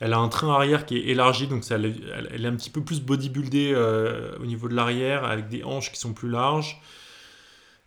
[0.00, 1.84] Elle a un train arrière qui est élargi, donc elle,
[2.32, 5.98] est un petit peu plus bodybuildée euh, au niveau de l'arrière, avec des hanches qui
[5.98, 6.80] sont plus larges.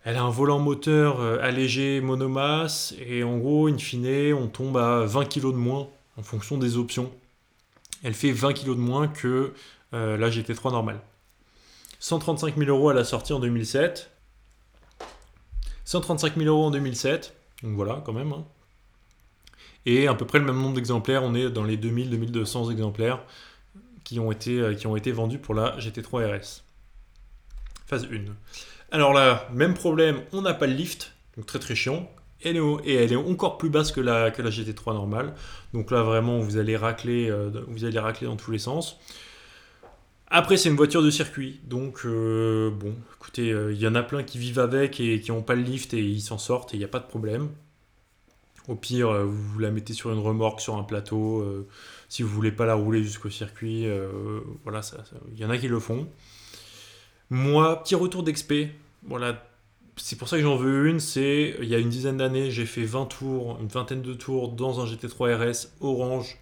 [0.04, 4.76] Elle a un volant moteur euh, allégé monomasse, et en gros, in fine, on tombe
[4.76, 5.88] à 20 kg de moins
[6.18, 7.10] en fonction des options.
[8.04, 9.52] Elle fait 20 kg de moins que
[9.92, 11.00] la GT3 normale.
[12.02, 14.10] 135 000 euros à la sortie en 2007.
[15.92, 17.34] 135 000 euros en 2007.
[17.62, 18.32] Donc voilà, quand même.
[18.32, 18.44] Hein.
[19.84, 21.22] Et à peu près le même nombre d'exemplaires.
[21.22, 23.22] On est dans les 2000-2200 exemplaires
[24.02, 26.62] qui ont, été, euh, qui ont été vendus pour la GT3 RS.
[27.86, 28.32] Phase 1.
[28.90, 31.12] Alors là, même problème, on n'a pas le lift.
[31.36, 32.10] Donc très très chiant.
[32.42, 35.34] Elle est, et elle est encore plus basse que la, que la GT3 normale.
[35.74, 38.98] Donc là, vraiment, vous allez racler, euh, vous allez racler dans tous les sens.
[40.34, 41.60] Après, c'est une voiture de circuit.
[41.64, 45.42] Donc, euh, bon, écoutez, il y en a plein qui vivent avec et qui n'ont
[45.42, 47.50] pas le lift et ils s'en sortent et il n'y a pas de problème.
[48.66, 51.44] Au pire, vous la mettez sur une remorque, sur un plateau.
[52.08, 53.86] si vous voulez pas la rouler jusqu'au circuit,
[54.64, 54.80] voilà,
[55.34, 56.08] il y en a qui le font.
[57.28, 58.68] Moi, petit retour d'XP.
[59.02, 59.44] Voilà,
[59.96, 61.00] c'est pour ça que j'en veux une.
[61.00, 64.52] C'est il y a une dizaine d'années, j'ai fait 20 tours, une vingtaine de tours
[64.52, 66.38] dans un GT3 RS orange,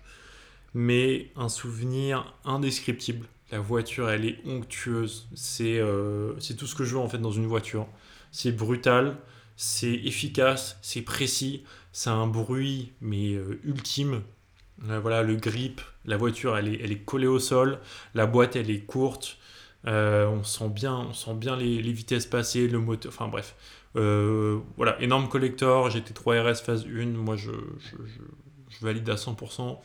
[0.74, 3.26] mais un souvenir indescriptible.
[3.50, 5.28] La voiture, elle est onctueuse.
[5.34, 7.86] C'est euh, c'est tout ce que je veux en fait dans une voiture.
[8.30, 9.16] C'est brutal,
[9.56, 14.22] c'est efficace, c'est précis, c'est un bruit mais euh, ultime.
[14.88, 17.80] Euh, voilà, le grip, la voiture, elle est, elle collée au sol,
[18.14, 19.36] la boîte, elle est courte.
[19.84, 23.56] On sent bien, les, vitesses passées, le moteur, enfin bref.
[23.94, 27.50] Voilà, énorme collector, GT3 RS phase 1, moi je,
[28.80, 29.78] valide à 100%.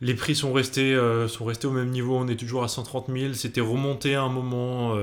[0.00, 3.08] Les prix sont restés, euh, sont restés au même niveau, on est toujours à 130
[3.08, 3.34] 000.
[3.34, 4.94] C'était remonté à un moment,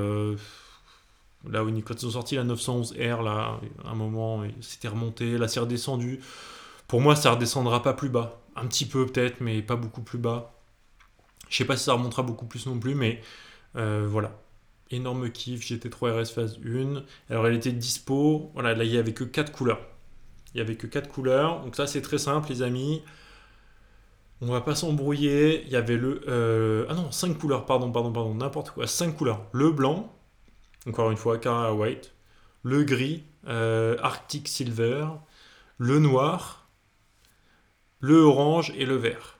[1.49, 5.59] là où quand ils ont sorti la 911R, là, un moment, c'était remonté, là c'est
[5.59, 6.21] redescendu.
[6.87, 8.41] Pour moi, ça redescendra pas plus bas.
[8.55, 10.55] Un petit peu peut-être, mais pas beaucoup plus bas.
[11.49, 13.21] Je sais pas si ça remontera beaucoup plus non plus, mais
[13.75, 14.39] euh, voilà.
[14.91, 17.03] Énorme kiff, GT3 RS phase 1.
[17.29, 19.81] Alors elle était dispo, voilà, là il n'y avait que 4 couleurs.
[20.53, 23.01] Il n'y avait que 4 couleurs, donc ça c'est très simple les amis.
[24.41, 26.21] On va pas s'embrouiller, il y avait le...
[26.27, 28.85] Euh, ah non, 5 couleurs, pardon, pardon, pardon, n'importe quoi.
[28.85, 29.45] 5 couleurs.
[29.53, 30.13] Le blanc,
[30.87, 32.13] encore une fois, Carrera White.
[32.63, 35.07] Le gris, euh, Arctic Silver.
[35.77, 36.67] Le noir.
[38.01, 39.39] Le orange et le vert.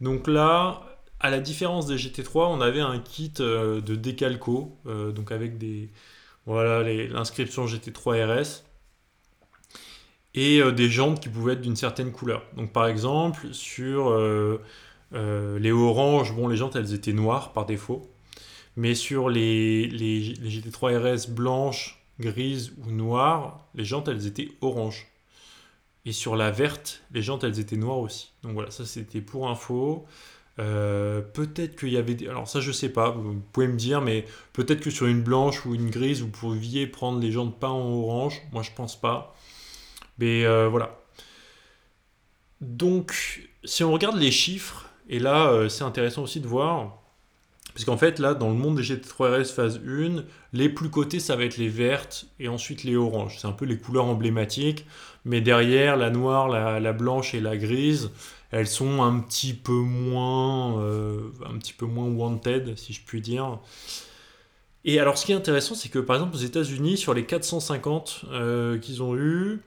[0.00, 0.82] Donc là,
[1.20, 5.90] à la différence des GT3, on avait un kit euh, de décalco, donc avec des
[6.44, 8.64] voilà l'inscription GT3 RS
[10.34, 12.42] et euh, des jantes qui pouvaient être d'une certaine couleur.
[12.56, 14.18] Donc par exemple sur
[15.12, 18.10] les oranges, bon les jantes elles étaient noires par défaut,
[18.76, 24.50] mais sur les, les, les GT3 RS blanches, grises ou noires, les jantes elles étaient
[24.60, 25.08] oranges.
[26.04, 28.32] Et sur la verte, les jantes elles étaient noires aussi.
[28.42, 30.06] Donc voilà, ça c'était pour info.
[30.58, 32.28] Euh, peut-être qu'il y avait des...
[32.28, 35.64] Alors ça je sais pas, vous pouvez me dire, mais peut-être que sur une blanche
[35.64, 38.42] ou une grise, vous pouviez prendre les de pain en orange.
[38.52, 39.34] Moi je pense pas.
[40.18, 40.98] Mais euh, voilà.
[42.60, 46.98] Donc si on regarde les chiffres, et là euh, c'est intéressant aussi de voir,
[47.74, 51.20] parce qu'en fait là dans le monde des GT3 RS phase 1, les plus cotés
[51.20, 53.38] ça va être les vertes et ensuite les oranges.
[53.38, 54.86] C'est un peu les couleurs emblématiques.
[55.24, 58.10] Mais derrière la noire, la blanche et la grise,
[58.52, 63.22] elles sont un petit peu moins, euh, un petit peu moins wanted, si je puis
[63.22, 63.58] dire.
[64.84, 68.26] Et alors, ce qui est intéressant, c'est que par exemple aux États-Unis, sur les 450
[68.30, 69.62] euh, qu'ils ont eu,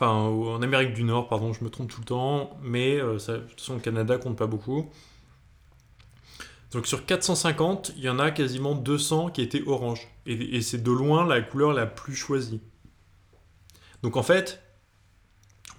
[0.00, 3.34] enfin en Amérique du Nord, pardon, je me trompe tout le temps, mais euh, ça,
[3.34, 4.88] de toute façon, le Canada compte pas beaucoup.
[6.72, 10.08] Donc sur 450, il y en a quasiment 200 qui étaient orange.
[10.26, 12.60] et c'est de loin la couleur la plus choisie.
[14.02, 14.62] Donc en fait,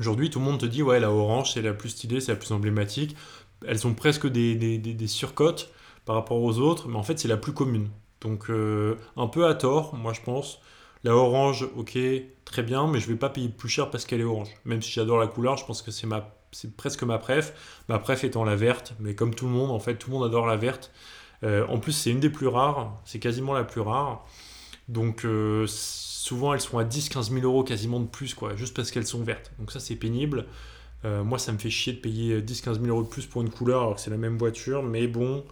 [0.01, 2.35] Aujourd'hui, tout le monde te dit, ouais, la orange, c'est la plus stylée, c'est la
[2.35, 3.15] plus emblématique.
[3.67, 5.71] Elles ont presque des, surcotes
[6.05, 7.87] par rapport aux autres, mais en fait, c'est la plus commune.
[8.21, 10.59] Donc, euh, un peu à tort, moi, je pense.
[11.03, 11.97] La orange, ok,
[12.45, 14.49] très bien, mais je vais pas payer plus cher parce qu'elle est orange.
[14.65, 17.53] Même si j'adore la couleur, je pense que c'est ma c'est presque ma préf.
[17.89, 20.25] Ma préf étant la verte, mais comme tout le monde, en fait, tout le monde
[20.25, 20.91] adore la verte.
[21.43, 24.25] Euh, en plus, c'est une des plus rares, c'est quasiment la plus rare.
[24.87, 28.91] Donc, euh, souvent elles sont à 10-15 000 euros quasiment de plus, quoi, juste parce
[28.91, 29.51] qu'elles sont vertes.
[29.59, 30.45] Donc ça c'est pénible.
[31.03, 33.49] Euh, moi ça me fait chier de payer 10-15 000 euros de plus pour une
[33.49, 35.43] couleur alors que c'est la même voiture, mais bon,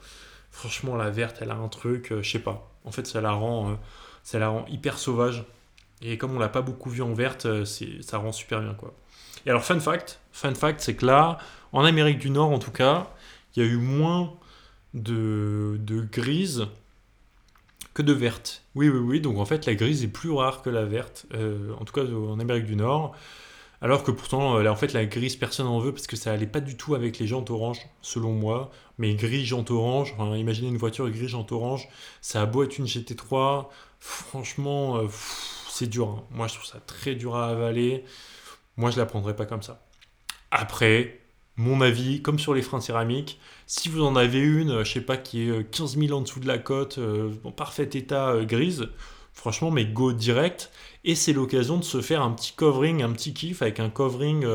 [0.52, 2.72] franchement la verte elle a un truc, je sais pas.
[2.86, 3.80] En fait ça la rend,
[4.30, 5.44] ça la rend hyper sauvage.
[6.04, 8.94] Et comme on l'a pas beaucoup vu en verte, ça rend super bien quoi.
[9.48, 11.40] Et alors fun fact, fun fact c'est que là,
[11.72, 13.08] en Amérique du Nord en tout cas,
[13.56, 14.36] il y a eu moins
[14.94, 16.68] de, de grises
[17.96, 18.62] que de verte.
[18.76, 19.20] Oui, oui, oui.
[19.20, 22.04] Donc en fait, la grise est plus rare que la verte, euh, en tout cas
[22.04, 23.16] en Amérique du Nord.
[23.82, 26.46] Alors que pourtant, euh, en fait, la grise, personne n'en veut parce que ça allait
[26.46, 28.70] pas du tout avec les jantes oranges, selon moi.
[29.00, 31.88] Mais gris, jante orange, imaginez une voiture gris, jante orange,
[32.22, 33.68] ça a beau être une GT3,
[34.00, 35.08] franchement, euh,
[35.70, 36.10] c'est dur.
[36.10, 36.24] Hein.
[36.32, 38.04] Moi, je trouve ça très dur à avaler.
[38.78, 39.86] Moi, je la prendrais pas comme ça.
[40.52, 41.20] Après,
[41.60, 45.02] mon avis, comme sur les freins céramiques, si vous en avez une, euh, je sais
[45.02, 46.58] pas, qui est 15 euh, 000 en dessous de la
[46.98, 48.88] euh, en parfait état grise,
[49.34, 50.72] franchement, mais go direct.
[51.04, 54.46] Et c'est l'occasion de se faire un petit covering, un petit kiff avec un covering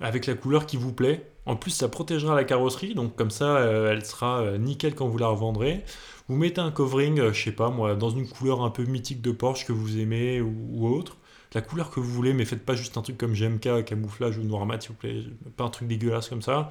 [0.00, 1.30] avec la couleur qui vous plaît.
[1.50, 5.26] En plus, ça protégera la carrosserie, donc comme ça, elle sera nickel quand vous la
[5.26, 5.84] revendrez.
[6.28, 9.32] Vous mettez un covering, je sais pas moi, dans une couleur un peu mythique de
[9.32, 11.16] Porsche que vous aimez ou, autre.
[11.54, 14.44] la couleur que vous voulez, mais faites pas juste un truc comme GMK, camouflage ou
[14.44, 15.24] noir mat, s'il vous plaît.
[15.56, 16.70] Pas un truc dégueulasse comme ça.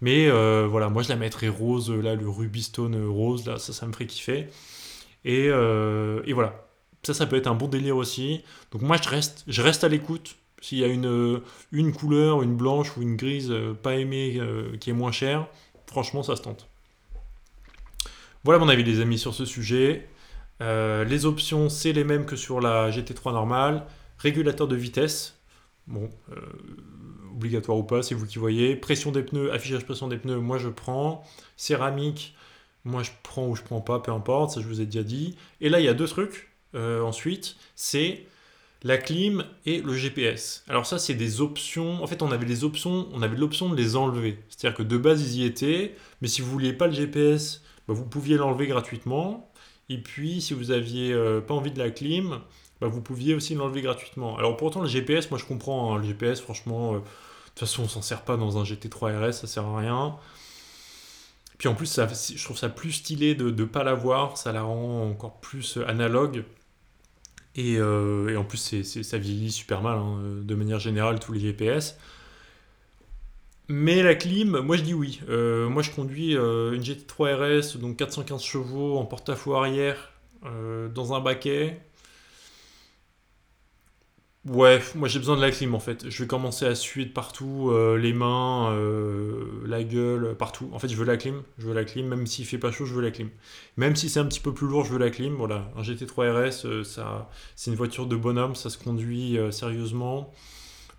[0.00, 3.72] Mais euh, voilà, moi je la mettrais rose, là, le Ruby Stone rose, là, ça,
[3.72, 4.46] ça me ferait kiffer.
[5.24, 6.66] Et, euh, et voilà.
[7.02, 8.44] Ça, ça peut être un bon délire aussi.
[8.72, 10.36] Donc moi, je reste, je reste à l'écoute.
[10.60, 11.40] S'il y a une,
[11.72, 14.40] une couleur, une blanche ou une grise pas aimée
[14.78, 15.46] qui est moins chère,
[15.86, 16.68] franchement, ça se tente.
[18.44, 20.08] Voilà mon avis les amis sur ce sujet.
[20.62, 23.86] Euh, les options, c'est les mêmes que sur la GT3 normale.
[24.18, 25.38] Régulateur de vitesse,
[25.86, 26.40] bon, euh,
[27.34, 28.76] obligatoire ou pas, c'est vous qui voyez.
[28.76, 31.24] Pression des pneus, affichage pression des pneus, moi je prends.
[31.56, 32.34] Céramique,
[32.84, 35.36] moi je prends ou je prends pas, peu importe, ça je vous ai déjà dit.
[35.60, 38.26] Et là il y a deux trucs euh, ensuite, c'est
[38.82, 40.64] la clim et le GPS.
[40.68, 43.76] Alors ça c'est des options, en fait on avait les options, on avait l'option de
[43.76, 44.38] les enlever.
[44.48, 47.94] C'est-à-dire que de base ils y étaient, mais si vous vouliez pas le GPS, bah,
[47.94, 49.50] vous pouviez l'enlever gratuitement.
[49.88, 52.40] Et puis, si vous aviez euh, pas envie de la clim,
[52.80, 54.38] bah, vous pouviez aussi l'enlever gratuitement.
[54.38, 57.82] Alors pourtant, le GPS, moi je comprends, hein, le GPS, franchement, euh, de toute façon,
[57.82, 60.16] on s'en sert pas dans un GT3 RS, ça sert à rien.
[61.58, 64.62] Puis en plus, ça, je trouve ça plus stylé de ne pas l'avoir, ça la
[64.62, 66.44] rend encore plus euh, analogue.
[67.56, 71.96] Et, en plus, ça vieillit super mal, hein, de manière générale, tous les GPS.
[73.72, 75.20] Mais la clim, moi je dis oui.
[75.28, 80.10] Euh, moi je conduis euh, une GT3 RS, donc 415 chevaux en porte-à-faux arrière,
[80.44, 81.80] euh, dans un baquet.
[84.46, 86.08] Ouais, moi j'ai besoin de la clim en fait.
[86.08, 88.74] Je vais commencer à suer de partout, les mains,
[89.66, 90.70] la gueule, partout.
[90.72, 92.86] En fait, je veux la clim, je veux la clim, même s'il fait pas chaud,
[92.86, 93.28] je veux la clim.
[93.76, 95.34] Même si c'est un petit peu plus lourd, je veux la clim.
[95.34, 100.32] Voilà, un GT3 RS, ça, c'est une voiture de bonhomme, ça se conduit sérieusement.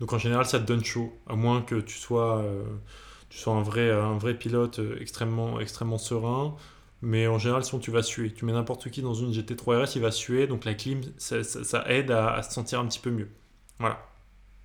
[0.01, 2.63] Donc en général, ça te donne chaud, à moins que tu sois, euh,
[3.29, 6.55] tu sois un, vrai, un vrai pilote euh, extrêmement, extrêmement serein.
[7.01, 8.31] Mais en général, sinon tu vas suer.
[8.31, 10.47] Tu mets n'importe qui dans une GT3 RS, il va suer.
[10.47, 11.37] Donc la clim, ça,
[11.87, 13.29] aide à, se sentir un petit peu mieux.
[13.79, 14.05] Voilà.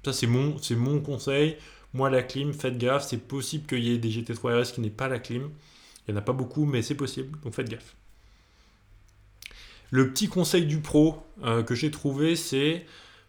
[0.05, 0.57] Ça, c'est mon,
[1.01, 1.57] conseil.
[1.95, 3.07] Moi, la clim, faites gaffe.
[3.07, 5.51] C'est possible qu'il y ait des GT3 RS qui n'aient pas la clim.
[6.07, 7.39] Il n'y en a pas beaucoup, mais c'est possible.
[7.41, 7.97] Donc faites gaffe.
[9.91, 12.85] Le petit conseil du pro euh, que j'ai trouvé, c'est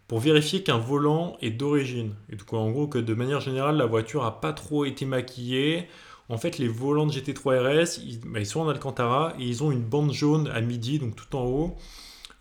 [0.08, 2.14] pour vérifier qu'un volant est d'origine.
[2.30, 5.86] Et donc en gros que de manière générale la voiture a pas trop été maquillée.
[6.28, 9.70] En fait les volants de GT3 RS bah, ils, sont en Alcantara et ils ont
[9.70, 11.76] une bande jaune à midi donc tout en haut.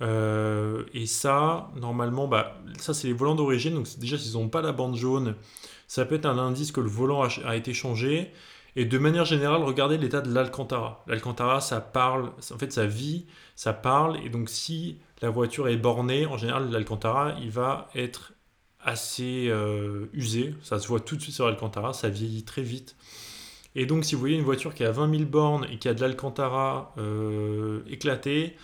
[0.01, 4.61] Euh, et ça normalement bah, ça c'est les volants d'origine donc déjà s'ils n'ont pas
[4.61, 5.35] la bande jaune
[5.87, 8.31] ça peut être un indice que le volant a, été changé.
[8.75, 11.03] Et de manière générale, regardez l'état de l'Alcantara.
[11.07, 14.17] L'Alcantara, ça parle, en fait, ça vit, ça parle.
[14.23, 18.33] Et donc, si la voiture est bornée, en général, l'Alcantara, il va être
[18.83, 20.53] assez euh, usé.
[20.61, 22.95] Ça se voit tout de suite sur l'Alcantara, ça vieillit très vite.
[23.77, 25.93] Et donc, si vous voyez une voiture qui a 20 000 bornes et qui a
[25.93, 28.57] de l'Alcantara euh, éclaté,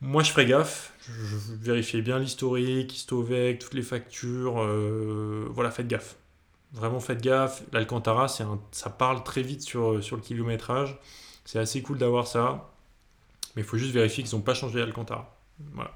[0.00, 0.92] moi je ferai gaffe.
[1.02, 4.60] Je, vérifie bien l'historique, Histovec, toutes les factures.
[4.60, 6.16] Euh, voilà, faites gaffe.
[6.72, 7.62] Vraiment, faites gaffe.
[7.72, 10.98] L'Alcantara, ça parle très vite sur, sur le kilométrage.
[11.44, 12.72] C'est assez cool d'avoir ça.
[13.54, 15.36] Mais il faut juste vérifier qu'ils n'ont pas changé Alcantara.
[15.74, 15.92] Voilà.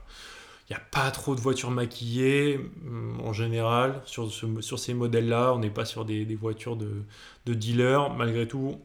[0.68, 5.52] Il n'y a pas trop de voitures maquillées mm, en général sur, sur ces modèles-là.
[5.54, 7.02] On n'est pas sur des, voitures de,
[7.46, 8.14] de dealers.
[8.14, 8.80] Malgré tout,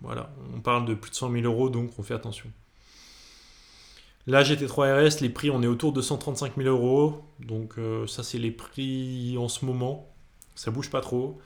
[0.00, 2.50] voilà, on parle de plus de 100 000 euros, donc on fait attention.
[4.26, 7.24] Là, GT3 RS, les prix, on est autour de 135 000 euros.
[7.40, 10.14] Donc euh, ça, c'est les prix en ce moment.
[10.54, 11.40] Ça bouge pas trop.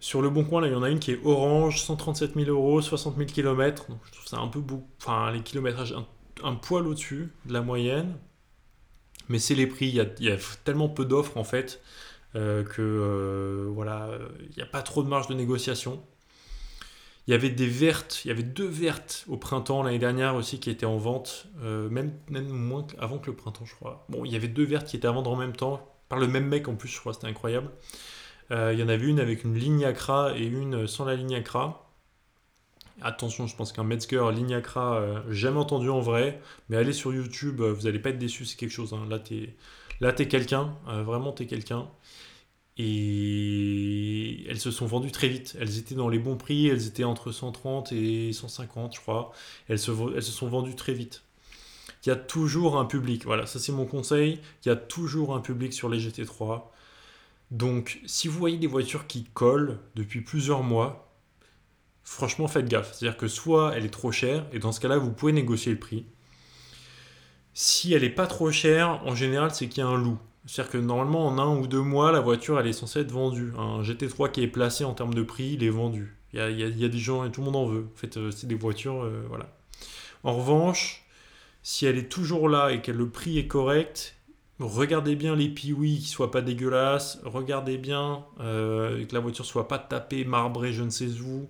[0.00, 2.48] Sur le bon coin, là, il y en a une qui est orange, 137 000
[2.50, 3.88] euros, 60 000 km.
[3.88, 4.86] Donc, je trouve ça un peu beaucoup.
[5.00, 5.94] Enfin, les kilométrages
[6.44, 8.16] un, poil au-dessus de la moyenne.
[9.28, 9.88] Mais c'est les prix.
[9.88, 11.82] Il y a, tellement peu d'offres, en fait,
[12.34, 14.10] euh, que euh, voilà,
[14.50, 16.02] il n'y a pas trop de marge de négociation.
[17.26, 20.60] Il y avait des vertes, il y avait deux vertes au printemps l'année dernière aussi
[20.60, 24.06] qui étaient en vente, euh, même, même moins avant que le printemps, je crois.
[24.08, 26.26] Bon, il y avait deux vertes qui étaient à vendre en même temps, par le
[26.26, 27.70] même mec en plus, je crois, c'était incroyable.
[28.50, 31.87] Il y en avait une avec une ligne Acra et une sans la ligne Acra.
[33.00, 37.12] Attention, je pense qu'un Metzger ligne Acra, euh, jamais entendu en vrai, mais allez sur
[37.14, 38.92] YouTube, euh, vous n'allez pas être déçu, c'est quelque chose.
[38.92, 39.06] Hein.
[40.00, 41.88] Là, t'es quelqu'un, vraiment t'es quelqu'un.
[42.76, 45.56] Et elles se sont vendues très vite.
[45.60, 49.32] Elles étaient dans les bons prix, elles étaient entre 130 et 150, je crois.
[49.68, 51.22] Elles se, elles se sont vendues très vite.
[52.04, 53.24] Il y a toujours un public.
[53.24, 54.40] Voilà, ça c'est mon conseil.
[54.64, 56.62] Il y a toujours un public sur les GT3.
[57.50, 61.07] Donc, si vous voyez des voitures qui collent depuis plusieurs mois,
[62.08, 62.94] franchement, faites gaffe.
[62.94, 65.78] C'est-à-dire que soit elle est trop chère, et dans ce cas-là, vous pouvez négocier le
[65.78, 66.06] prix.
[67.54, 70.18] Si elle n'est pas trop chère, en général, c'est qu'il y a un loup.
[70.46, 73.52] C'est-à-dire que normalement, en un ou deux mois, la voiture, elle est censée être vendue.
[73.58, 76.16] Un GT3 qui est placé en termes de prix, il est vendu.
[76.32, 77.88] Il y a, des gens, et tout le monde en veut.
[77.94, 79.46] En fait, euh, c'est des voitures, euh, voilà.
[80.24, 81.04] En revanche,
[81.62, 84.16] si elle est toujours là et que le prix est correct,
[84.58, 89.68] regardez bien les piouis qui soient pas dégueulasses, regardez bien euh, que la voiture soit
[89.68, 91.48] pas tapée, marbrée, je ne sais où.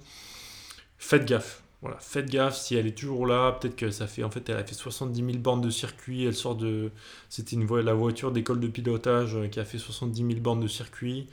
[0.98, 1.62] Faites gaffe.
[1.80, 3.52] Voilà, faites gaffe si elle est toujours là.
[3.52, 6.24] Peut-être que ça fait, en fait, elle a fait 70 000 bornes de circuit.
[6.24, 6.90] Elle sort de,
[7.28, 10.66] c'était une la voiture d'école de pilotage euh, qui a fait 70 000 bornes de
[10.66, 11.28] circuit.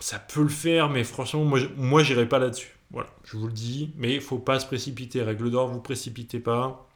[0.00, 2.76] Ça peut le faire, mais franchement, moi, j'irai pas là-dessus.
[2.90, 3.92] Voilà, je vous le dis.
[3.96, 5.22] Mais il faut pas se précipiter.
[5.22, 6.88] Règle d'or, vous précipitez pas.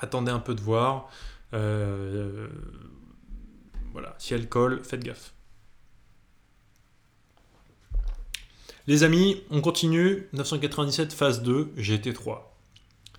[0.00, 1.10] Attendez un peu de voir.
[1.54, 2.48] Euh,
[3.92, 5.34] voilà, si elle colle, faites gaffe.
[8.88, 10.28] Les amis, on continue.
[10.32, 12.38] 997, phase 2, GT3.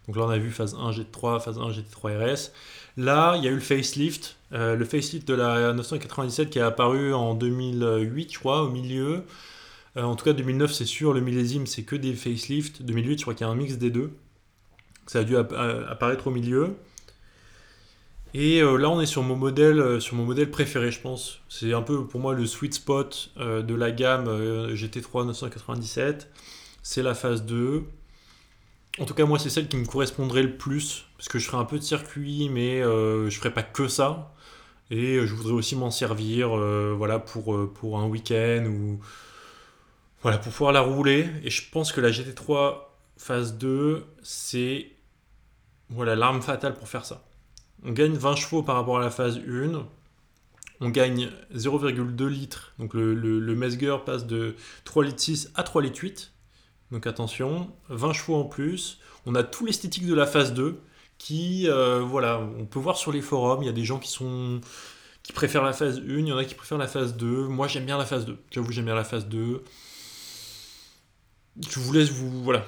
[0.08, 2.52] Donc là, on a vu phase 1, GT3, phase 1, GT3 RS.
[2.98, 4.38] Là, il y a eu le facelift.
[4.52, 9.26] Euh, le facelift de la 997 qui est apparu en 2008, je crois, au milieu.
[9.96, 11.14] Euh, en tout cas, 2009, c'est sûr.
[11.14, 12.82] Le millésime, c'est que des facelifts.
[12.82, 14.14] 2008, je crois qu'il y a un mix des deux.
[15.06, 16.78] Ça a dû apparaître au milieu.
[18.34, 21.40] Et euh, là, on est sur mon modèle, euh, sur mon modèle préféré, je pense.
[21.50, 24.28] C'est un peu pour moi le sweet spot euh, de la gamme
[24.74, 26.30] GT3 997.
[26.84, 27.84] C'est la phase 2.
[29.00, 31.06] En tout cas, moi, c'est celle qui me correspondrait le plus.
[31.18, 34.34] Parce que je ferai un peu de circuit, mais je ne ferai pas que ça.
[34.92, 36.50] Et je voudrais aussi m'en servir
[36.96, 39.00] voilà, pour, pour un week-end ou
[40.22, 41.28] voilà, pour pouvoir la rouler.
[41.44, 42.78] Et je pense que la GT3
[43.18, 44.88] phase 2, c'est
[45.90, 47.29] voilà, l'arme fatale pour faire ça.
[47.84, 49.86] On gagne 20 chevaux par rapport à la phase 1.
[50.82, 52.74] On gagne 0,2 litres.
[52.80, 54.56] Donc le, Mesger passe de
[54.86, 56.32] 3 litres 6 à 3 litres 8.
[56.92, 59.00] Donc attention, 20 chevaux en plus.
[59.26, 60.80] On a tout l'esthétique de la phase 2
[61.18, 64.10] qui, euh, voilà, on peut voir sur les forums, il y a des gens qui
[64.10, 64.62] sont
[65.22, 67.48] qui préfèrent la phase 1, il y en a qui préfèrent la phase 2.
[67.48, 68.38] Moi j'aime bien la phase 2.
[68.52, 69.64] J'avoue, j'aime bien la phase 2
[71.68, 72.44] je vous laisse vous.
[72.44, 72.66] Voilà,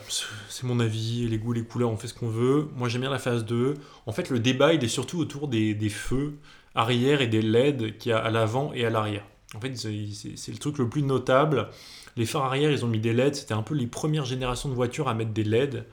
[0.49, 2.69] c'est mon avis, les goûts, les couleurs, on fait ce qu'on veut.
[2.75, 3.75] Moi j'aime bien la phase 2.
[4.05, 6.37] En fait, le débat il est surtout autour des, feux
[6.75, 9.25] arrière et des LED qu'il y a à l'avant et à l'arrière.
[9.55, 11.69] En fait, c'est le truc le plus notable.
[12.17, 13.35] Les phares arrière, ils ont mis des LED.
[13.35, 15.85] C'était un peu les premières générations de voitures à mettre des LED.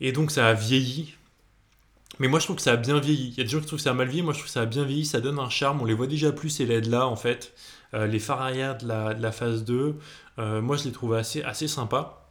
[0.00, 1.14] Et donc ça a vieilli.
[2.18, 3.30] Mais moi je trouve que ça a bien vieilli.
[3.30, 4.22] Il y a des gens qui trouvent que ça a mal vieilli.
[4.22, 5.06] Moi je trouve que ça a bien vieilli.
[5.06, 5.80] Ça donne un charme.
[5.80, 7.54] On les voit déjà plus ces LED là en fait.
[7.94, 9.96] Euh, les phares arrière de la, de la phase 2.
[10.38, 12.30] Euh, moi, je les trouve assez, assez sympas.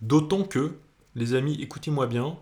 [0.00, 0.76] D'autant que,
[1.14, 2.36] les amis, écoutez-moi bien,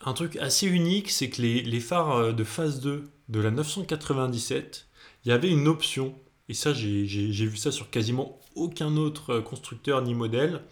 [0.00, 4.86] un truc assez unique, c'est que les, phares euh, de phase 2 de la 997,
[5.24, 6.14] il y avait une option,
[6.48, 10.62] et ça j'ai vu ça sur quasiment aucun autre euh, constructeur ni modèle,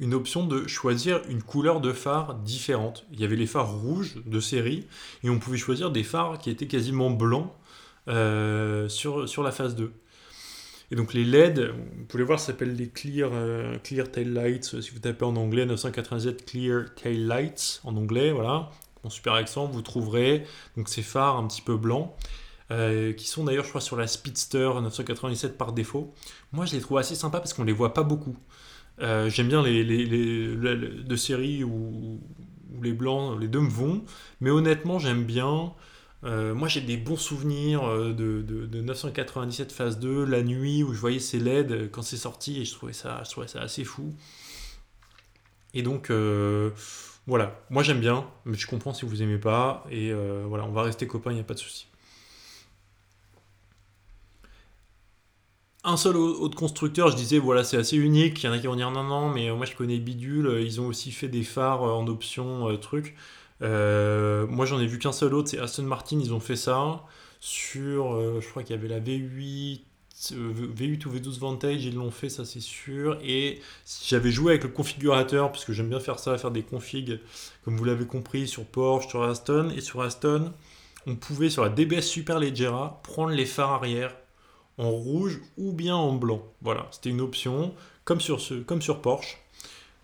[0.00, 3.04] une option de choisir une couleur de phare différente.
[3.12, 4.86] Il y avait les phares rouges de série,
[5.22, 7.52] et on pouvait choisir des phares qui étaient quasiment blancs
[8.06, 9.92] sur, sur la phase 2.
[10.90, 14.80] Et donc les LED, vous pouvez voir, ça s'appelle les Clear, euh, Clear Tail Lights.
[14.80, 18.70] Si vous tapez en anglais 997 Clear Tail Lights en anglais, voilà,
[19.04, 20.44] mon super accent, vous trouverez
[20.76, 22.12] donc ces phares un petit peu blancs.
[22.72, 26.14] Euh, qui sont d'ailleurs, je crois, sur la Speedster 997 par défaut.
[26.52, 28.36] Moi, je les trouve assez sympas parce qu'on les voit pas beaucoup.
[29.00, 32.20] Euh, j'aime bien les, les, les, de séries où,
[32.72, 34.04] où, les blancs, les deux me vont,
[34.40, 35.72] mais honnêtement, j'aime bien
[36.24, 40.92] euh, moi, j'ai des bons souvenirs euh, de, de, 997 phase 2, la nuit où
[40.92, 43.60] je voyais ces LED euh, quand c'est sorti et je trouvais ça, je trouvais ça
[43.60, 44.14] assez fou.
[45.72, 46.10] Et donc,
[47.26, 49.86] voilà, moi j'aime bien, mais je comprends si vous aimez pas.
[49.90, 51.86] Et voilà, on va rester copains, il n'y a pas de souci.
[55.82, 58.42] un seul autre constructeur, je disais, voilà, c'est assez unique.
[58.42, 60.80] Il y en a qui vont dire non, non, mais moi je connais Bidule, ils
[60.80, 63.16] ont aussi fait des phares en option, truc.
[63.62, 66.18] Euh, moi, j'en ai vu qu'un seul autre, c'est Aston Martin.
[66.20, 67.04] Ils ont fait ça
[67.40, 69.80] sur, euh, je crois qu'il y avait la V8,
[70.32, 71.84] V8 ou V12 Vantage.
[71.84, 73.18] Ils l'ont fait, ça c'est sûr.
[73.22, 73.60] Et
[74.06, 77.20] j'avais joué avec le configurateur, parce que j'aime bien faire ça, faire des configs,
[77.64, 79.70] comme vous l'avez compris, sur Porsche, sur Aston.
[79.76, 80.52] Et sur Aston,
[81.06, 84.14] on pouvait sur la DBS Superleggera prendre les phares arrière
[84.78, 86.42] en rouge ou bien en blanc.
[86.62, 89.38] Voilà, c'était une option, comme sur, comme sur Porsche.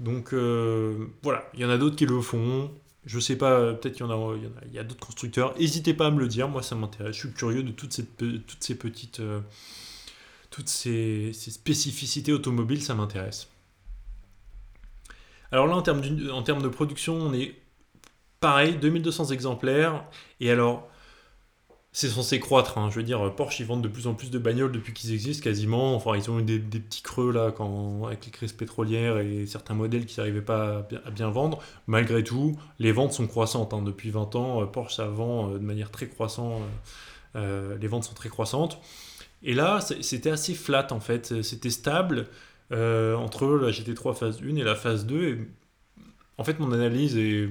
[0.00, 2.70] Donc euh, voilà, il y en a d'autres qui le font.
[3.06, 4.36] Je sais pas, peut-être qu'il y en a,
[4.66, 5.56] il y, a, d'autres constructeurs.
[5.56, 7.14] N'hésitez pas à me le dire, moi ça m'intéresse.
[7.14, 9.40] Je suis curieux de toutes ces, toutes ces petites, euh,
[10.50, 13.48] toutes ces, spécificités automobiles, ça m'intéresse.
[15.52, 16.02] Alors là, en termes,
[16.32, 17.54] en termes de production, on est
[18.40, 20.04] pareil, 2200 exemplaires.
[20.40, 20.90] Et alors,
[21.96, 22.76] c'est censé croître.
[22.76, 22.90] Hein.
[22.90, 25.42] Je veux dire, Porsche, ils vendent de plus en plus de bagnoles depuis qu'ils existent
[25.42, 25.94] quasiment.
[25.94, 29.72] Enfin, ils ont eu des, petits creux là quand, avec les crises pétrolières et certains
[29.72, 31.62] modèles qui n'arrivaient pas à bien, vendre.
[31.86, 33.72] Malgré tout, les ventes sont croissantes.
[33.72, 33.80] Hein.
[33.80, 36.60] Depuis 20 ans, euh, Porsche, ça vend euh, de manière très croissante.
[37.34, 38.78] Euh, les ventes sont très croissantes.
[39.42, 41.40] Et là, c'était assez flat en fait.
[41.42, 42.26] C'était stable
[42.70, 45.28] entre la GT3 phase 1 et la phase 2.
[45.28, 45.38] Et
[46.36, 47.48] en fait, mon analyse est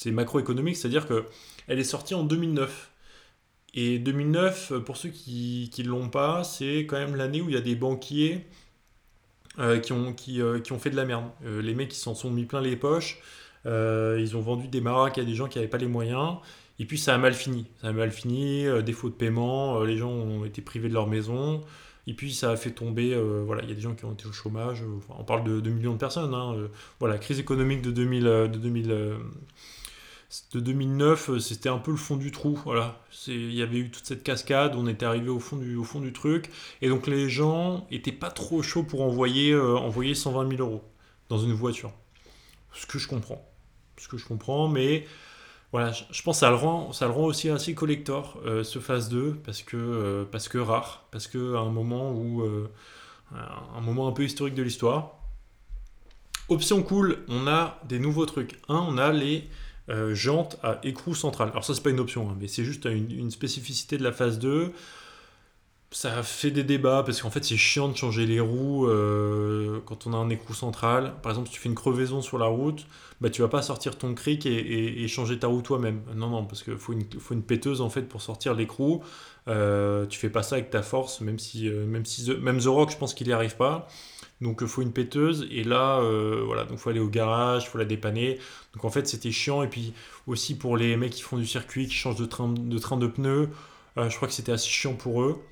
[0.00, 1.26] c'est macroéconomique, c'est-à-dire que
[1.70, 2.90] elle est sortie en 2009.
[3.74, 7.58] Et 2009, pour ceux qui ne l'ont pas, c'est quand même l'année où il y
[7.58, 8.44] a des banquiers
[9.60, 11.26] euh, qui, ont, euh, qui, ont fait de la merde.
[11.46, 13.20] Euh, les mecs qui s'en sont mis plein les poches,
[13.64, 16.38] ils ont vendu des maraques à des gens qui n'avaient pas les moyens.
[16.80, 17.66] Et puis ça a mal fini.
[17.80, 21.60] Ça a mal fini, défaut de paiement, les gens ont été privés de leur maison.
[22.08, 23.14] Et puis ça a fait tomber,
[23.46, 24.82] voilà, il y a des gens qui ont été au chômage.
[25.08, 26.34] on parle de, de, millions de personnes.
[26.34, 26.56] Hein,
[26.98, 29.18] voilà, crise économique de 2000, de 2000
[30.52, 32.58] de 2009, euh, c'était un peu le fond du trou.
[32.64, 35.84] Voilà, il y avait eu toute cette cascade, on était arrivé au fond du, au
[35.84, 36.50] fond du truc,
[36.82, 40.84] et donc les gens étaient pas trop chauds pour envoyer, euh, envoyer 120 000 euros
[41.28, 41.92] dans une voiture.
[42.72, 43.44] Ce que je comprends,
[43.96, 45.06] ce que je comprends, mais
[45.72, 48.78] voilà, je, pense que ça le rend, ça le rend aussi assez collector euh, ce
[48.78, 52.44] phase 2 parce que parce que rare, parce que à un moment où
[53.32, 55.16] un moment un peu historique de l'histoire.
[56.48, 58.60] Option cool, on a des nouveaux trucs.
[58.68, 59.48] Un, on a les
[59.90, 61.48] euh, jante à écrou central.
[61.50, 64.38] Alors ça c'est pas une option, hein, mais c'est juste une, spécificité de la phase
[64.38, 64.72] 2.
[65.92, 70.06] Ça fait des débats parce qu'en fait c'est chiant de changer les roues euh, quand
[70.06, 71.14] on a un écrou central.
[71.22, 72.86] Par exemple si tu fais une crevaison sur la route,
[73.20, 76.02] bah tu vas pas sortir ton cric et, changer ta roue toi-même.
[76.14, 77.34] Non non parce qu'il faut une, faut
[77.82, 79.02] en fait pour sortir l'écrou.
[79.48, 82.92] Euh, tu fais pas ça avec ta force, même si même si même The Rock
[82.92, 83.88] je pense qu'il y arrive pas.
[84.40, 87.78] Donc il faut une péteuse et là euh, voilà donc faut aller au garage, faut
[87.78, 88.38] la dépanner.
[88.74, 89.92] Donc en fait c'était chiant et puis
[90.26, 93.06] aussi pour les mecs qui font du circuit, qui changent de train de, train de
[93.06, 93.50] pneus,
[93.98, 95.42] euh, je crois que c'était assez chiant pour eux.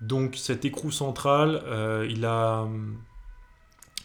[0.00, 2.66] Donc cet écrou central, euh, il a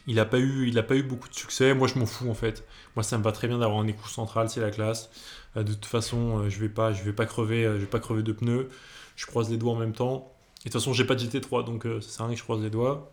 [0.07, 1.73] il a pas eu il a pas eu beaucoup de succès.
[1.73, 2.65] Moi je m'en fous en fait.
[2.97, 5.09] Moi ça me va très bien d'avoir un écrou central, c'est la classe.
[5.55, 8.33] de toute façon je vais pas je vais pas crever je vais pas crever de
[8.33, 8.67] pneus.
[9.15, 10.33] Je croise les doigts en même temps.
[10.65, 12.43] Et de toute façon j'ai pas de GT3 donc ça sert à rien que je
[12.43, 13.09] croise les doigts.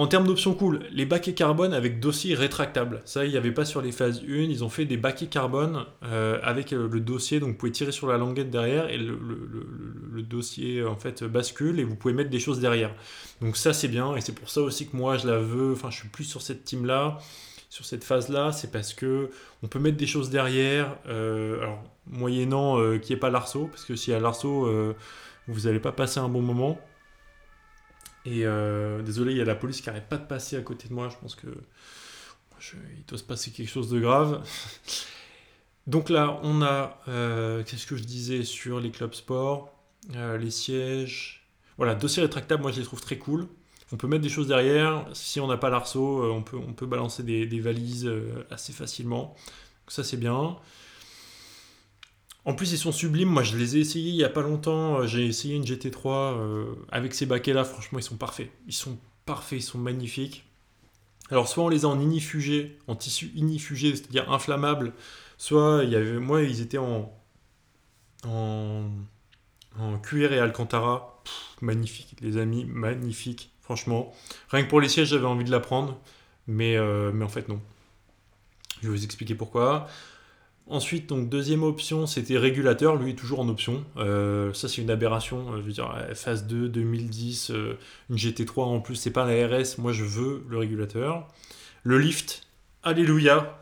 [0.00, 3.02] En termes d'options cool, les baquets carbone avec dossier rétractable.
[3.04, 4.32] Ça, il n'y avait pas sur les phases 1.
[4.32, 7.38] Ils ont fait des baquets carbone euh, avec euh, le dossier.
[7.38, 11.84] Donc, vous pouvez tirer sur la languette derrière et le, dossier en fait bascule et
[11.84, 12.94] vous pouvez mettre des choses derrière.
[13.42, 14.16] Donc, ça, c'est bien.
[14.16, 15.72] Et c'est pour ça aussi que moi, je la veux.
[15.72, 17.18] Enfin, je suis plus sur cette team-là,
[17.68, 18.52] sur cette phase-là.
[18.52, 19.28] C'est parce que
[19.62, 20.96] on peut mettre des choses derrière.
[21.10, 23.66] Euh, alors, moyennant qu'il n'y ait pas l'arceau.
[23.66, 24.66] Parce que s'il y a l'arceau,
[25.46, 26.78] vous n'allez pas passer un bon moment.
[28.24, 30.88] Et euh, désolé, il y a la police qui arrête pas de passer à côté
[30.88, 31.08] de moi.
[31.08, 31.48] Je pense que
[32.98, 34.46] il doit se passer quelque chose de grave.
[35.86, 39.74] Donc là, on a, euh, qu'est-ce que je disais sur les clubs sport,
[40.14, 41.48] euh, les sièges.
[41.78, 43.48] Voilà, dossier rétractable, moi je les trouve très cool.
[43.92, 45.06] On peut mettre des choses derrière.
[45.14, 48.08] Si on n'a pas l'arceau, on peut, on peut balancer des, des valises
[48.50, 49.34] assez facilement.
[49.84, 50.58] Donc ça c'est bien.
[52.44, 53.28] En plus, ils sont sublimes.
[53.28, 55.00] Moi, je les ai essayés il n'y a pas longtemps.
[55.00, 57.64] Euh, j'ai essayé une GT3 euh, avec ces baquets-là.
[57.64, 58.50] Franchement, ils sont parfaits.
[58.66, 60.44] Ils sont parfaits, ils sont magnifiques.
[61.30, 64.92] Alors, soit on les a en inifugé, en tissu inifugé, c'est-à-dire inflammable.
[65.38, 67.12] Soit, il y avait, moi, ils étaient en,
[68.26, 68.90] en,
[70.02, 71.22] cuir et alcantara.
[71.60, 73.52] magnifique, les amis, magnifique.
[73.62, 74.12] Franchement,
[74.48, 76.00] rien que pour les sièges, j'avais envie de la prendre.
[76.46, 77.60] Mais, euh, mais en fait, non.
[78.82, 79.88] Je vais vous expliquer pourquoi.
[80.70, 83.84] Ensuite, donc deuxième option, c'était régulateur, lui toujours en option.
[83.96, 85.52] Euh, ça, c'est une aberration.
[85.52, 87.76] Euh, je veux dire, phase 2, 2010, euh,
[88.08, 89.78] une GT3 en plus, c'est pas la RS.
[89.78, 91.26] Moi, je veux le régulateur.
[91.82, 92.46] Le lift,
[92.84, 93.58] alléluia,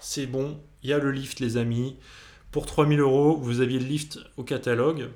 [0.00, 0.60] c'est bon.
[0.82, 1.96] Il y a le lift, les amis.
[2.50, 5.08] Pour 3000 euros, vous aviez le lift au catalogue.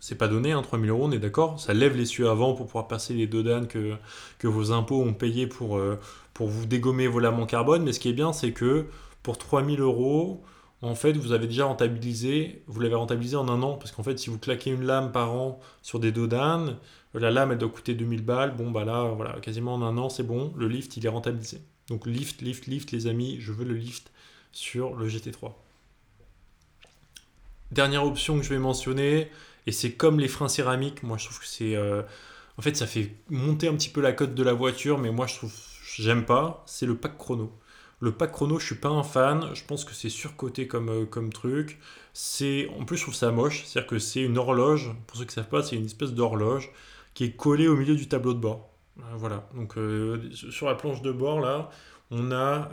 [0.00, 1.58] C'est pas donné, hein, 3000 euros, on est d'accord.
[1.58, 3.94] Ça lève les cieux avant pour pouvoir passer les dodanes que,
[4.38, 5.80] que vos impôts ont payé pour,
[6.34, 7.84] pour vous dégommer vos lames en carbone.
[7.84, 8.86] Mais ce qui est bien, c'est que
[9.22, 10.42] pour 3000 euros,
[10.82, 14.18] en fait, vous avez déjà rentabilisé, vous l'avez rentabilisé en un an, parce qu'en fait,
[14.18, 16.76] si vous claquez une lame par an sur des dodanes,
[17.14, 20.08] la lame, elle doit coûter 2000 balles, bon, bah là, voilà, quasiment en un an,
[20.08, 21.62] c'est bon, le lift, il est rentabilisé.
[21.88, 24.10] Donc, lift, lift, lift, les amis, je veux le lift
[24.50, 25.52] sur le GT3.
[27.70, 29.30] Dernière option que je vais mentionner,
[29.66, 31.76] et c'est comme les freins céramiques, moi je trouve que c'est...
[31.76, 32.02] Euh,
[32.58, 35.26] en fait, ça fait monter un petit peu la cote de la voiture, mais moi
[35.26, 35.54] je trouve...
[35.96, 37.52] J'aime pas, c'est le pack chrono.
[38.02, 39.50] Le pack chrono, je suis pas un fan.
[39.54, 41.78] Je pense que c'est surcoté comme, euh, comme truc.
[42.12, 43.62] C'est, en plus, je trouve ça moche.
[43.64, 44.90] C'est-à-dire que c'est une horloge.
[45.06, 46.72] Pour ceux qui savent pas, c'est une espèce d'horloge
[47.14, 48.70] qui est collée au milieu du tableau de bord.
[48.98, 49.48] Euh, voilà.
[49.54, 51.70] Donc, euh, sur la planche de bord, là,
[52.10, 52.70] on a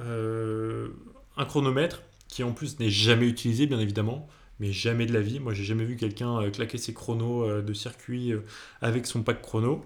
[1.37, 4.27] un chronomètre qui, en plus, n'est jamais utilisé, bien évidemment.
[4.59, 5.39] Mais jamais de la vie.
[5.39, 8.33] Moi, j'ai jamais vu quelqu'un claquer ses chronos de circuit
[8.81, 9.85] avec son pack chrono.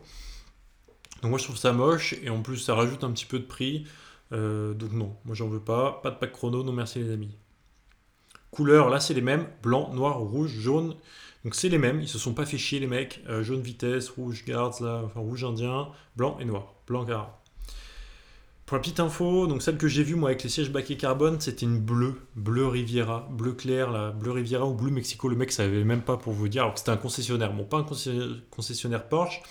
[1.22, 2.16] Donc, moi, je trouve ça moche.
[2.24, 3.86] Et en plus, ça rajoute un petit peu de prix.
[4.34, 6.00] Euh, donc non, moi j'en veux pas.
[6.04, 7.36] Pas de pack chrono, non merci les amis.
[8.52, 9.48] Couleurs, là c'est les mêmes.
[9.62, 10.96] Blanc, noir, rouge, jaune.
[11.44, 13.22] Donc c'est les mêmes, ils se sont pas fait chier les mecs.
[13.28, 16.74] Euh, jaune vitesse, rouge guards, là, enfin rouge indien, blanc et noir.
[16.88, 17.38] Blanc car.
[18.66, 21.40] pour la petite info, donc celle que j'ai vue moi avec les sièges baquets carbone,
[21.42, 25.28] c'était une bleue, bleu Riviera, bleu clair, là, bleu Riviera ou bleu Mexico.
[25.28, 27.78] Le mec savait même pas pour vous dire, alors que c'était un concessionnaire, bon pas
[27.78, 27.86] un
[28.50, 29.42] concessionnaire Porsche,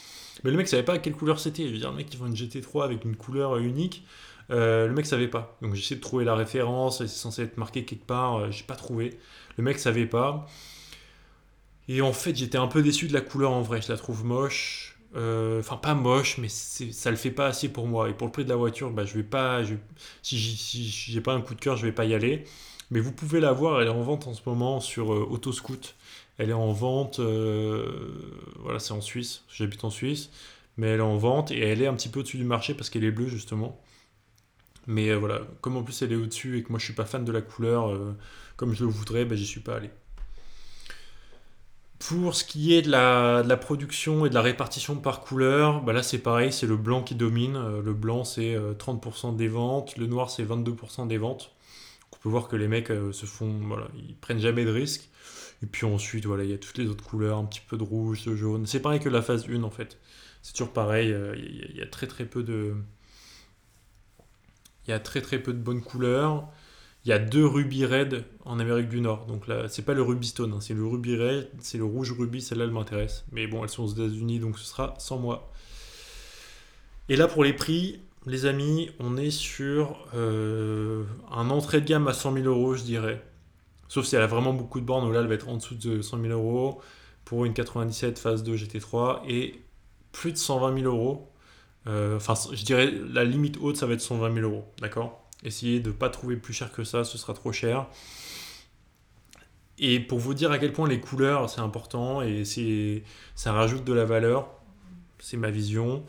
[0.45, 1.69] mais le mec savait pas quelle couleur c'était.
[1.69, 4.07] Je veux dire, le mec qui vend une GT3 avec une couleur unique,
[4.53, 5.57] euh, le mec savait pas.
[5.63, 8.65] Donc j'ai essayé de trouver la référence, c'est censé être marqué quelque part, euh, j'ai
[8.65, 9.19] pas trouvé.
[9.57, 10.47] Le mec savait pas.
[11.89, 14.25] Et en fait, j'étais un peu déçu de la couleur en vrai, je la trouve
[14.25, 14.99] moche.
[15.17, 18.09] Euh, enfin, pas moche, mais ça le fait pas assez pour moi.
[18.09, 19.63] Et pour le prix de la voiture, bah, je vais pas.
[20.23, 20.37] si
[21.09, 22.45] j'ai pas un coup de cœur, je vais pas y aller.
[22.91, 25.95] Mais vous pouvez la voir, elle est en vente en ce moment sur euh, Autoscoot.
[26.39, 27.21] Elle est en vente.
[27.21, 29.45] Voilà, c'est en Suisse.
[29.49, 30.31] J'habite en Suisse.
[30.77, 32.91] Mais elle est en vente et elle est un petit peu au-dessus du marché parce
[32.91, 33.79] qu'elle est bleue justement.
[34.87, 37.25] Mais voilà, comme en plus elle est au-dessus et que moi je suis pas fan
[37.25, 37.97] de la couleur
[38.57, 39.91] comme je le voudrais, bah, j'y suis pas allé.
[41.99, 46.03] Pour ce qui est de la, production et de la répartition par couleur, bah là
[46.03, 47.57] c'est pareil, c'est le blanc qui domine.
[47.57, 51.53] Euh, le blanc c'est 30% euh, des ventes, le noir c'est 22% des ventes.
[52.13, 55.09] On peut voir que les mecs euh, se font, voilà, ils prennent jamais de risques.
[55.63, 57.85] Et puis ensuite, voilà, il y a toutes les autres couleurs, un petit peu de
[57.85, 58.67] rouge, de jaune.
[58.67, 59.99] C'est pareil que la phase 1 en fait.
[60.43, 62.75] C'est toujours pareil, il y, a très très peu de.
[64.87, 66.49] Il y a très très peu de bonnes couleurs.
[67.05, 69.27] Il y a deux rubis red en Amérique du Nord.
[69.27, 72.13] Donc là, c'est pas le ruby stone, hein, c'est le ruby red, c'est le rouge
[72.13, 73.25] rubis, celle-là elle m'intéresse.
[73.33, 75.51] Mais bon, elles sont aux États-Unis, donc ce sera sans moi.
[77.09, 82.07] Et là, pour les prix, les amis, on est sur euh, un entrée de gamme
[82.07, 83.23] à 100 000 euros, je dirais.
[83.89, 86.01] Sauf si elle a vraiment beaucoup de bornes, là elle va être en dessous de
[86.01, 86.81] 100 000 euros
[87.25, 89.61] pour une 97 phase 2 GT3 et
[90.13, 91.32] plus de 120 000 euros.
[91.87, 95.29] Euh, enfin, je dirais la limite haute, ça va être 120 000 euros, d'accord?
[95.45, 97.87] Essayez de ne pas trouver plus cher que ça, ce sera trop cher.
[99.79, 102.45] Et pour vous dire à quel point les couleurs, c'est important et
[103.35, 104.49] ça rajoute de la valeur,
[105.19, 106.05] c'est ma vision.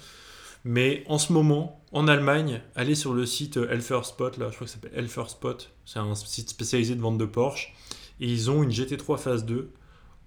[0.64, 4.66] Mais en ce moment, en Allemagne, allez sur le site Elfer Spot, là, je crois
[4.66, 7.74] que ça s'appelle Elfer Spot, c'est un site spécialisé de vente de Porsche,
[8.20, 9.72] et ils ont une GT3 phase 2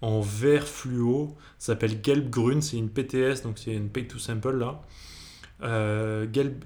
[0.03, 4.57] en vert fluo, ça s'appelle Gelbgrün, c'est une PTS, donc c'est une Pay to Sample
[4.59, 4.83] là.
[5.63, 6.65] Euh, Gelb,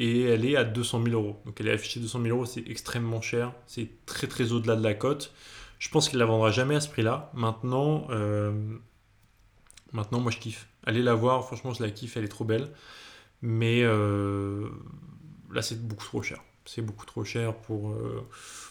[0.00, 1.36] et elle est à 200 000 euros.
[1.44, 4.82] Donc elle est affichée 200 000 euros, c'est extrêmement cher, c'est très très au-delà de
[4.82, 5.32] la cote.
[5.78, 7.30] Je pense qu'il la vendra jamais à ce prix-là.
[7.34, 8.52] Maintenant, euh,
[9.92, 10.68] maintenant, moi je kiffe.
[10.84, 12.70] Allez la voir, franchement je la kiffe, elle est trop belle.
[13.42, 14.68] Mais euh,
[15.52, 16.42] là c'est beaucoup trop cher.
[16.64, 18.26] C'est beaucoup trop cher pour, euh,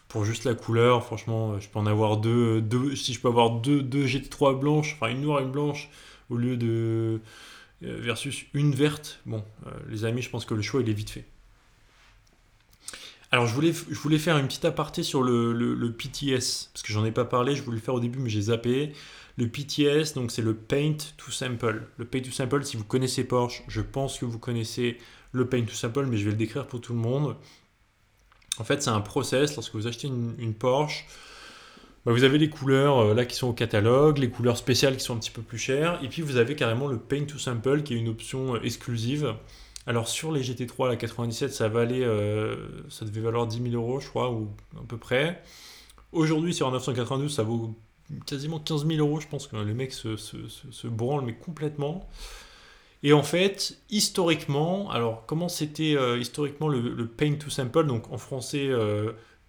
[0.08, 1.04] pour juste la couleur.
[1.04, 4.96] Franchement, je peux en avoir deux, deux si je peux avoir deux, deux GT3 blanches,
[4.96, 5.90] enfin une noire et une blanche,
[6.32, 7.22] au lieu de
[7.82, 9.20] versus une verte.
[9.26, 11.26] Bon, euh, les amis, je pense que le choix, il est vite fait.
[13.32, 16.92] Alors, je voulais, je voulais faire une petite aparté sur le, le, PTS, parce que
[16.92, 18.94] j'en ai pas parlé, je voulais le faire au début, mais j'ai zappé.
[19.38, 21.88] Le PTS, donc c'est le Paint to Sample.
[21.98, 24.98] Le Paint to Sample, si vous connaissez Porsche, je pense que vous connaissez
[25.32, 27.36] le Paint to Sample, mais je vais le décrire pour tout le monde.
[28.58, 31.06] En fait, c'est un process, lorsque vous achetez une, Porsche,
[32.14, 35.16] vous avez les couleurs euh, là qui sont au catalogue, les couleurs spéciales qui sont
[35.16, 37.94] un petit peu plus chères, et puis vous avez carrément le Paint to Sample qui
[37.94, 39.36] est une option euh, exclusive.
[39.86, 42.56] Alors sur les GT3 la 97, ça valait, euh,
[42.90, 45.42] ça devait valoir 10 000 euros, je crois, ou à peu près.
[46.12, 47.76] Aujourd'hui, sur un 992, ça vaut
[48.26, 49.20] quasiment 15 000 euros.
[49.20, 52.08] Je pense que les mecs se, branlent, mais complètement.
[53.04, 58.70] Et en fait, historiquement, alors comment c'était historiquement le, Paint to Sample, donc en français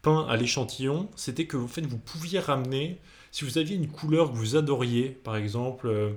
[0.02, 2.98] peint à l'échantillon, c'était que en fait, vous pouviez ramener,
[3.32, 6.10] si vous aviez une couleur que vous adoriez, par exemple, euh,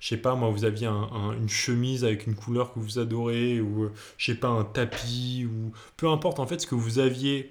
[0.00, 3.84] je sais pas, moi, vous aviez une chemise avec une couleur que vous adorez, ou
[3.84, 7.50] euh, je sais pas, un tapis, ou peu importe en fait ce que vous aviez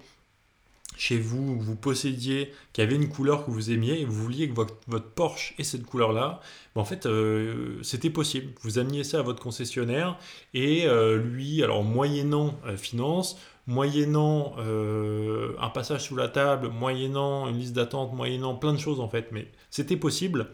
[0.96, 4.56] chez vous, vous possédiez, qui avait une couleur que vous aimiez, et vous vouliez que
[4.56, 4.76] votre,
[5.16, 6.42] Porsche ait cette couleur-là,
[6.76, 8.54] ben, en fait, euh, c'était possible.
[8.62, 10.18] Vous ameniez ça à votre concessionnaire,
[10.54, 13.38] et lui, alors moyennant finance,
[13.68, 19.02] moyennant euh, un passage sous la table, moyennant une liste d'attente, moyennant plein de choses
[19.02, 20.50] en fait, mais c'était possible.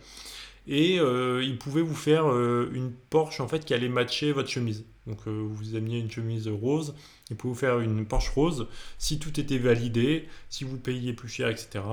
[0.66, 4.50] Et euh, il pouvait vous faire euh, une Porsche en fait qui allait matcher votre
[4.50, 4.86] chemise.
[5.06, 6.96] Donc vous ameniez une chemise rose,
[7.30, 11.28] il pouvait vous faire une Porsche rose si tout était validé, si vous payiez plus
[11.28, 11.84] cher, etc.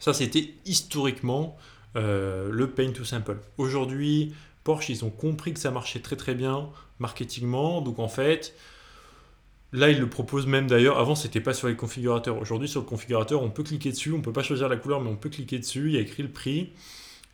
[0.00, 1.56] Ça c'était historiquement
[1.94, 3.38] le paint to simple.
[3.56, 4.34] Aujourd'hui,
[4.64, 8.52] Porsche ils ont compris que ça marchait très très bien marketingement, donc en fait
[9.72, 10.98] Là, ils le proposent même d'ailleurs.
[10.98, 12.38] Avant, c'était pas sur les configurateurs.
[12.38, 14.12] Aujourd'hui, sur le configurateur, on peut cliquer dessus.
[14.12, 15.86] On peut pas choisir la couleur, mais on peut cliquer dessus.
[15.86, 16.72] Il y a écrit le prix.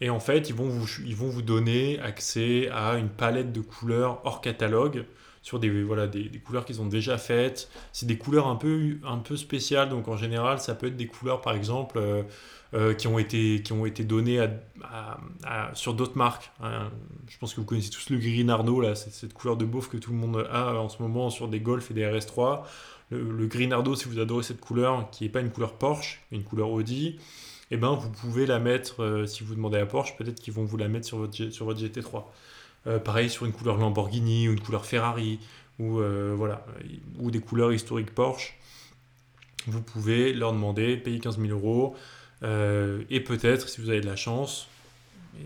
[0.00, 5.04] Et en fait, ils vont vous donner accès à une palette de couleurs hors catalogue.
[5.42, 7.70] Sur des, voilà, des, couleurs qu'ils ont déjà faites.
[7.92, 11.06] C'est des couleurs un peu, un peu spéciales, donc en général, ça peut être des
[11.06, 12.22] couleurs, par exemple, euh,
[12.74, 14.40] euh, qui, ont été, qui ont été données
[14.82, 16.50] à, sur d'autres marques.
[16.62, 16.90] Hein.
[17.28, 19.96] Je pense que vous connaissez tous le gris Nardo, là, cette couleur de beauf que
[19.96, 22.62] tout le monde a en ce moment sur des Golf et des RS3.
[23.10, 26.20] Le, le gris Nardo, si vous adorez cette couleur, qui n'est pas une couleur Porsche,
[26.30, 27.18] une couleur Audi,
[27.70, 30.64] eh ben, vous pouvez la mettre, euh, si vous demandez à Porsche, peut-être qu'ils vont
[30.64, 32.24] vous la mettre sur votre, sur votre GT3.
[32.86, 35.40] Euh, pareil sur une couleur Lamborghini ou une couleur Ferrari
[35.78, 36.36] ou, euh,
[37.20, 38.54] des couleurs historiques Porsche.
[39.66, 41.94] Vous pouvez leur demander, payer 15 000 euros
[42.42, 44.68] et peut-être, si vous avez de la chance,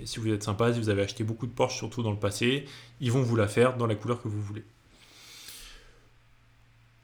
[0.00, 2.18] et si vous êtes sympa, si vous avez acheté beaucoup de Porsche, surtout dans le
[2.18, 2.66] passé,
[3.00, 4.62] ils vont vous la faire dans la couleur que vous voulez.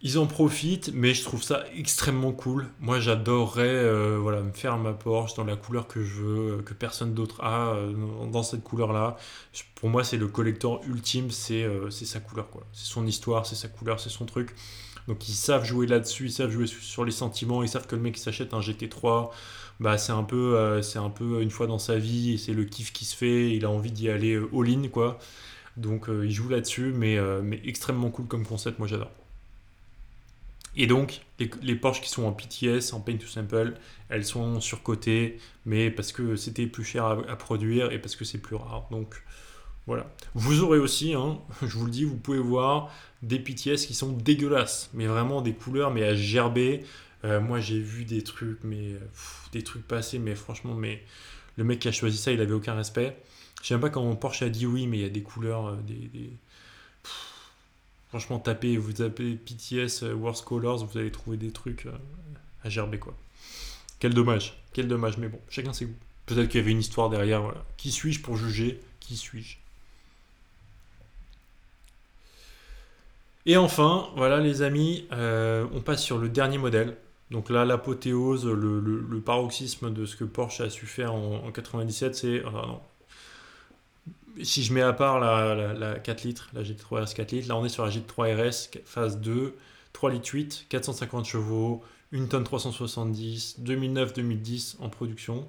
[0.00, 2.68] Ils en profitent, mais je trouve ça extrêmement cool.
[2.78, 6.62] Moi, j'adorerais euh, voilà, me faire ma Porsche dans la couleur que je veux, euh,
[6.62, 7.92] que personne d'autre a euh,
[8.30, 9.16] dans cette couleur-là.
[9.74, 12.48] Pour moi, c'est le collector ultime, c'est sa couleur.
[12.48, 12.64] quoi.
[12.72, 14.54] C'est son histoire, c'est sa couleur, c'est son truc.
[15.08, 18.02] Donc, ils savent jouer là-dessus, ils savent jouer sur les sentiments, ils savent que le
[18.02, 19.30] mec qui s'achète un GT3,
[19.80, 23.04] bah, c'est un, peu, un peu une fois dans sa vie, c'est le kiff qui
[23.04, 25.18] se fait, il a envie d'y aller all-in, quoi.
[25.76, 29.10] Donc, il joue là-dessus, mais, mais extrêmement cool comme concept, moi j'adore.
[30.80, 33.74] Et donc, les, Porsche qui sont en PTS, en Paint to Sample,
[34.08, 38.38] elles sont surcotées, mais parce que c'était plus cher à, produire et parce que c'est
[38.38, 38.86] plus rare.
[38.92, 39.20] Donc,
[39.88, 40.08] voilà.
[40.34, 44.12] Vous aurez aussi, hein, je vous le dis, vous pouvez voir des PTS qui sont
[44.12, 46.84] dégueulasses, mais vraiment des couleurs, mais à gerber.
[47.24, 48.92] Euh, moi, j'ai vu des trucs, mais
[49.50, 51.02] des trucs passés, mais franchement, mais
[51.56, 53.16] le mec qui a choisi ça, il avait aucun respect.
[53.62, 55.66] Je sais même pas quand Porsche a dit oui, mais il y a des couleurs,
[55.66, 56.38] euh, des
[58.08, 61.92] Franchement, tapez, vous tapez PTS euh, Worst Colors, vous allez trouver des trucs euh,
[62.64, 63.14] à gerber, quoi.
[63.98, 65.94] Quel dommage, quel dommage, mais bon, chacun ses goûts.
[66.26, 67.64] Peut-être qu'il y avait une histoire derrière, voilà.
[67.76, 69.58] Qui suis-je pour juger Qui suis-je?
[73.44, 76.96] Et enfin, voilà les amis, euh, on passe sur le dernier modèle.
[77.30, 82.42] Donc là, l'apothéose, le, paroxysme de ce que Porsche a su faire en, 97, c'est...
[84.42, 87.64] si je mets à part la, 4 litres, la GT3 RS 4 litres, là on
[87.64, 89.54] est sur la GT3 RS phase 2,
[89.92, 91.82] 3 litres 8, 450 chevaux,
[92.12, 95.46] 1 tonne 370, 2009-2010 en production.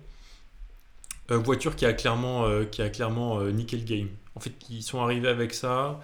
[1.31, 4.09] Euh, voiture qui a clairement, euh, qui euh, nickel game.
[4.35, 5.99] En fait, ils sont arrivés avec ça.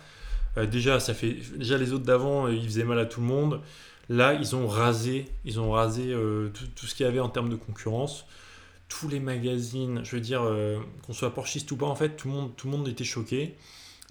[1.14, 3.62] fait, déjà les autres d'avant, ils faisaient mal à tout le monde.
[4.08, 8.26] Là, ils ont rasé, tout, ce qu'il y avait en termes de concurrence
[9.00, 12.30] tous les magazines, je veux dire, euh, qu'on soit porschiste ou pas, en fait, tout
[12.30, 13.56] le monde, tout le monde était choqué.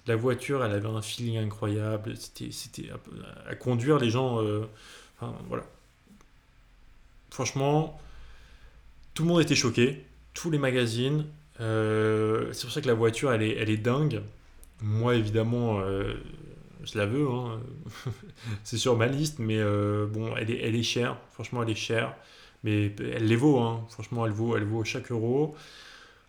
[0.05, 2.15] La voiture, elle avait un feeling incroyable.
[2.17, 2.89] C'était, c'était
[3.47, 4.41] à, conduire, les gens.
[4.41, 4.65] Euh,
[5.17, 5.63] enfin, voilà.
[7.31, 7.99] Franchement,
[9.15, 10.05] tout le monde était choqué.
[10.35, 11.25] Tous les magazines.
[11.61, 14.21] Euh, c'est pour ça que la voiture, elle est, elle est dingue.
[14.81, 15.81] Moi, évidemment,
[16.83, 17.27] je la veux.
[17.27, 17.59] Hein.
[18.63, 21.17] c'est sur ma liste, mais bon, elle est, elle est chère.
[21.31, 22.15] Franchement, elle est chère
[22.65, 23.85] mais elle les vaut, hein.
[23.89, 25.55] franchement, elle vaut, elle vaut chaque euro.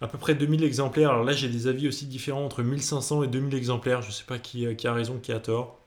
[0.03, 1.11] À peu près 2000 exemplaires.
[1.11, 4.03] Alors là, j'ai des avis aussi différents entre 1500 et 2000 exemplaires.
[4.03, 5.81] Je ne sais pas qui, qui, a raison, qui a tort.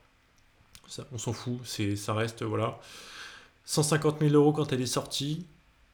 [1.13, 1.59] On s'en fout,
[1.95, 2.79] ça reste, voilà.
[3.65, 5.45] 150 000 euros quand elle est sortie,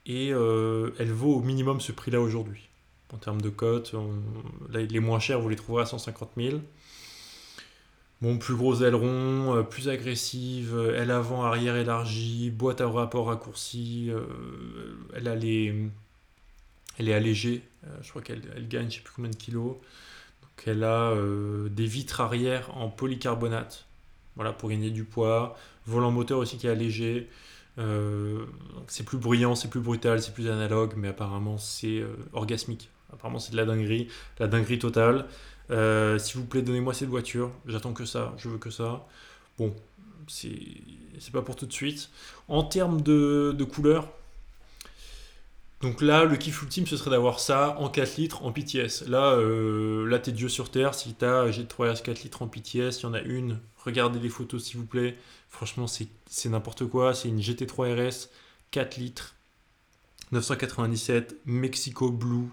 [0.05, 2.69] et euh, elle vaut au minimum ce prix-là aujourd'hui.
[3.13, 3.93] En termes de cote,
[4.73, 6.59] les moins chers, vous les trouverez à 150 000.
[8.21, 13.27] Bon, plus gros aileron, euh, plus agressive, euh, aile avant, arrière élargie, boîte à rapport
[13.27, 14.23] raccourci, euh,
[15.13, 15.89] elle, a les,
[16.97, 17.61] elle est allégée,
[18.01, 19.75] je crois qu'elle elle gagne je sais plus combien de kilos.
[20.41, 21.13] Donc elle a
[21.69, 23.85] des vitres arrière en polycarbonate,
[24.35, 25.57] voilà, pour gagner du poids.
[25.85, 27.29] Volant moteur aussi qui est allégé.
[28.87, 32.03] c'est plus bruyant, c'est plus brutal, c'est plus analogue, mais apparemment c'est
[32.33, 32.89] orgasmique.
[33.13, 34.07] Apparemment c'est de la dinguerie,
[34.39, 35.27] la dinguerie totale.
[35.71, 37.51] Euh, s'il vous plaît, donnez-moi cette voiture.
[37.65, 38.33] J'attends que ça.
[38.37, 39.05] Je veux que ça.
[39.57, 39.73] Bon,
[40.27, 42.09] c'est pas pour tout de suite.
[42.47, 44.07] En termes de, couleur,
[45.81, 49.07] donc là, le kiff ultime, ce serait d'avoir ça en 4 litres en PTS.
[49.07, 50.93] Là, euh, là t'es Dieu sur Terre.
[50.95, 53.59] Si t'as G3RS 4 litres en PTS, il y en a une.
[53.83, 55.17] Regardez les photos, s'il vous plaît.
[55.49, 57.13] Franchement, c'est n'importe quoi.
[57.13, 58.29] C'est une GT3 RS
[58.71, 59.35] 4 litres
[60.31, 62.49] 997 Mexico Blue.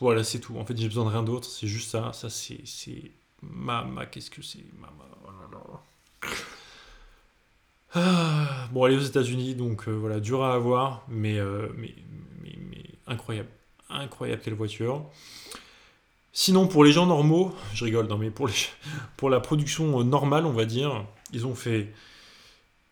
[0.00, 0.56] Voilà, c'est tout.
[0.58, 1.48] En fait, j'ai besoin de rien d'autre.
[1.48, 2.12] C'est juste ça.
[2.12, 2.62] Ça, c'est.
[3.42, 4.64] Ma, ma, qu'est-ce que c'est?
[4.78, 4.88] Ma,
[5.26, 5.78] oh
[7.94, 11.94] ah, Bon, aller aux États-Unis, donc euh, voilà, dur à avoir, mais, euh, mais,
[12.42, 13.48] mais, incroyable.
[13.88, 15.04] Incroyable, quelle voiture.
[16.32, 18.54] Sinon, pour les gens normaux, je rigole, non, mais pour, les,
[19.16, 21.92] pour la production normale, on va dire, ils ont fait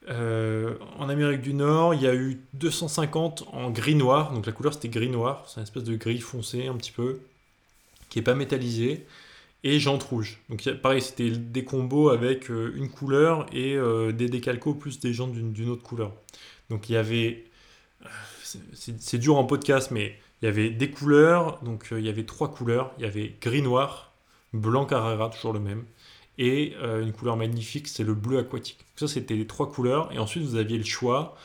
[0.09, 4.75] euh, en Amérique du Nord, il y a eu 250 en gris-noir, donc la couleur
[4.75, 7.21] c'était gris-noir, c'est une espèce de gris foncé un petit peu,
[8.11, 9.07] qui n'est pas métallisé.
[9.65, 10.41] et jantes rouges.
[10.51, 13.79] Donc pareil, c'était des combos avec une couleur et
[14.13, 16.13] des décalcos plus des jantes d'une autre couleur.
[16.69, 17.45] Donc il y avait,
[18.75, 22.53] c'est dur en podcast, mais il y avait des couleurs, donc il y avait trois
[22.53, 24.13] couleurs, il y avait gris-noir,
[24.53, 25.85] blanc Carrera, toujours le même,
[26.39, 28.85] et une couleur magnifique, c'est le bleu aquatique.
[28.97, 31.37] Ça, c'était les trois couleurs, et ensuite vous aviez le choix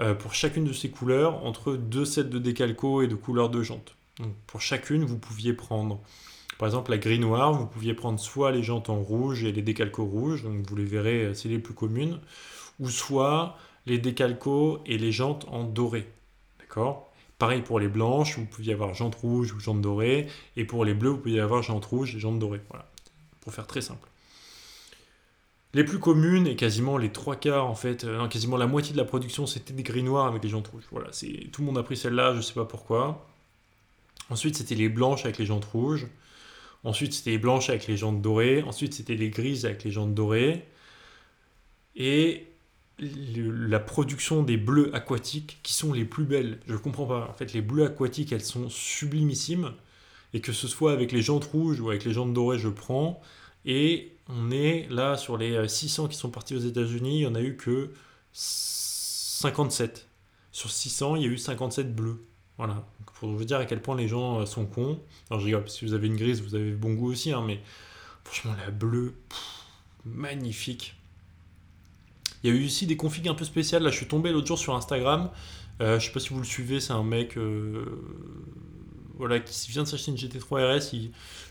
[0.00, 3.62] euh, pour chacune de ces couleurs entre deux sets de décalco et de couleurs de
[3.62, 3.96] jantes.
[4.20, 6.00] Donc pour chacune, vous pouviez prendre,
[6.58, 9.62] par exemple la gris noire, vous pouviez prendre soit les jantes en rouge et les
[9.62, 12.20] décalcos rouges, donc vous les verrez, euh, c'est les plus communes,
[12.78, 16.06] ou soit les décalcos et les jantes en doré.
[16.60, 17.10] D'accord?
[17.38, 20.94] Pareil pour les blanches, vous pouviez avoir jantes rouges ou jantes dorées, et pour les
[20.94, 22.60] bleus, vous pouviez avoir jantes rouges et jantes dorées.
[22.68, 22.88] Voilà,
[23.40, 24.08] pour faire très simple.
[25.74, 28.98] Les plus communes, et quasiment les trois quarts, en fait, euh, quasiment la moitié de
[28.98, 30.86] la production, c'était des gris noirs avec les jantes rouges.
[30.90, 31.10] Voilà,
[31.52, 33.26] tout le monde a pris celle-là, je sais pas pourquoi.
[34.30, 36.06] Ensuite, c'était les blanches avec les jantes rouges.
[36.84, 38.62] Ensuite, c'était les blanches avec les jantes dorées.
[38.62, 40.64] Ensuite, c'était les grises avec les jantes dorées.
[41.96, 42.46] Et
[42.98, 46.60] la production des bleus aquatiques qui sont les plus belles.
[46.66, 47.28] Je ne comprends pas.
[47.28, 49.72] En fait, les bleus aquatiques, elles sont sublimissimes.
[50.34, 53.20] Et que ce soit avec les jantes rouges ou avec les jantes dorées, je prends.
[53.68, 57.26] Et on est là sur les 600 euh, qui sont partis aux États-Unis, il n'y
[57.26, 57.92] en a eu que
[58.32, 60.08] 57.
[60.50, 62.24] Sur 600, il y a eu 57 bleus.
[62.56, 62.84] Voilà.
[63.20, 64.98] pour vous dire à quel point les gens euh, sont cons.
[65.30, 67.60] Alors je rigole, si vous avez une grise, vous avez bon goût aussi, hein, mais
[68.24, 69.14] franchement, la bleue,
[70.06, 70.96] magnifique.
[72.42, 73.82] Il y a eu aussi des configs un peu spéciales.
[73.82, 75.30] Là, je suis tombé l'autre jour sur Instagram.
[75.82, 77.36] Euh, je sais pas si vous le suivez, c'est un mec
[79.18, 80.96] voilà, qui vient de s'acheter une GT3 RS,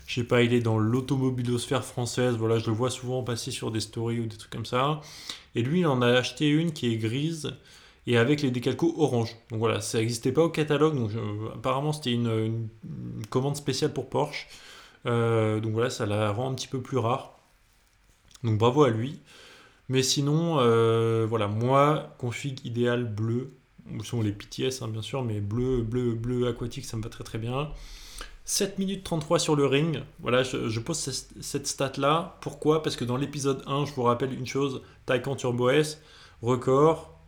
[0.06, 3.70] je sais pas, il est dans l'automobilosphère française, voilà, je le vois souvent passer sur
[3.70, 5.00] des stories ou des trucs comme ça.
[5.54, 7.52] Et lui, il en a acheté une qui est grise
[8.06, 9.36] et avec les décalcos orange.
[9.50, 12.68] Donc voilà, ça n'existait pas au catalogue, donc euh, apparemment c'était une,
[13.30, 14.48] commande spéciale pour Porsche.
[15.06, 17.38] Euh, donc voilà, ça la rend un petit peu plus rare.
[18.44, 19.20] Donc bravo à lui.
[19.90, 23.52] Mais sinon, euh, voilà, moi, config idéal bleu,
[24.04, 27.24] sont les PTS hein, bien sûr, mais bleu, bleu, bleu aquatique, ça me va très
[27.24, 27.70] très bien.
[28.44, 30.02] 7 minutes 33 sur le ring.
[30.20, 32.38] Voilà, je, pose cette, stat-là.
[32.40, 32.82] Pourquoi?
[32.82, 36.00] Parce que dans l'épisode 1, je vous rappelle une chose, Taycan Turbo S,
[36.40, 37.18] record,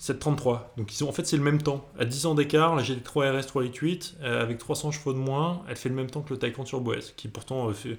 [0.00, 0.62] 7.33.
[0.76, 1.88] Donc ils ont, en fait c'est le même temps.
[1.96, 5.76] À 10 ans d'écart, la GT3 RS 388, euh, avec 300 chevaux de moins, elle
[5.76, 7.96] fait le même temps que le Taycan Turbo S, qui pourtant euh, fait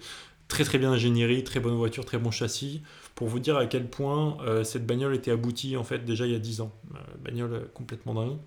[0.49, 2.82] très très bien ingénierie, très bonne voiture, très bon châssis
[3.18, 6.34] pour vous dire à quel point euh, cette bagnole était aboutie en fait déjà il
[6.34, 6.72] y a 10 ans.
[6.93, 8.38] Euh, bagnole complètement dingue.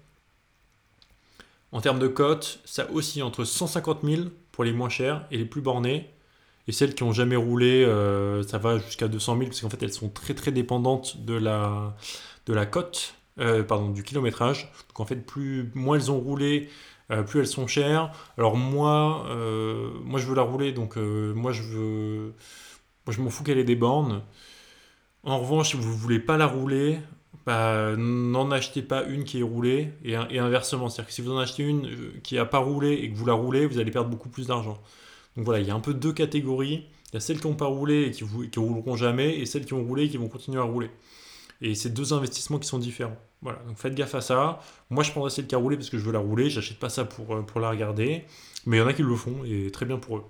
[1.73, 5.45] En termes de cote, ça oscille entre 150 000 pour les moins chers et les
[5.45, 6.09] plus bornées.
[6.69, 9.83] Et celles qui ont jamais roulé, euh, ça va jusqu'à 200 000 parce qu'en fait
[9.83, 11.97] elles sont très très dépendantes de la,
[12.47, 14.71] de la cote, pardon, du kilométrage.
[14.89, 16.69] Donc en fait, plus, moins elles ont roulé,
[17.27, 18.13] plus elles sont chères.
[18.39, 19.27] Alors moi,
[20.05, 22.35] moi je veux la rouler, donc moi je veux,
[23.07, 24.23] moi je m'en fous qu'elle ait des bornes.
[25.25, 26.99] En revanche, si vous ne voulez pas la rouler,
[27.47, 30.89] bah, n'en achetez pas une qui est roulée et, inversement.
[30.89, 33.27] C'est-à-dire que si vous en achetez une euh, qui n'a pas roulé et que vous
[33.27, 34.81] la roulez, vous allez perdre beaucoup plus d'argent.
[35.37, 36.87] Donc voilà, il y a un peu deux catégories.
[37.13, 39.65] Il y a celles qui n'ont pas roulé et qui, ne rouleront jamais et celles
[39.65, 40.91] qui ont roulé et qui vont continuer à rouler.
[41.61, 43.19] Et c'est deux investissements qui sont différents.
[43.43, 44.61] Voilà, donc faites gaffe à ça.
[44.89, 46.51] Moi, je prendrais celle qui a roulé parce que je veux la rouler.
[46.51, 48.25] J'achète pas ça pour, euh, pour la regarder.
[48.65, 50.25] Mais il y en a qui le font et très bien pour eux.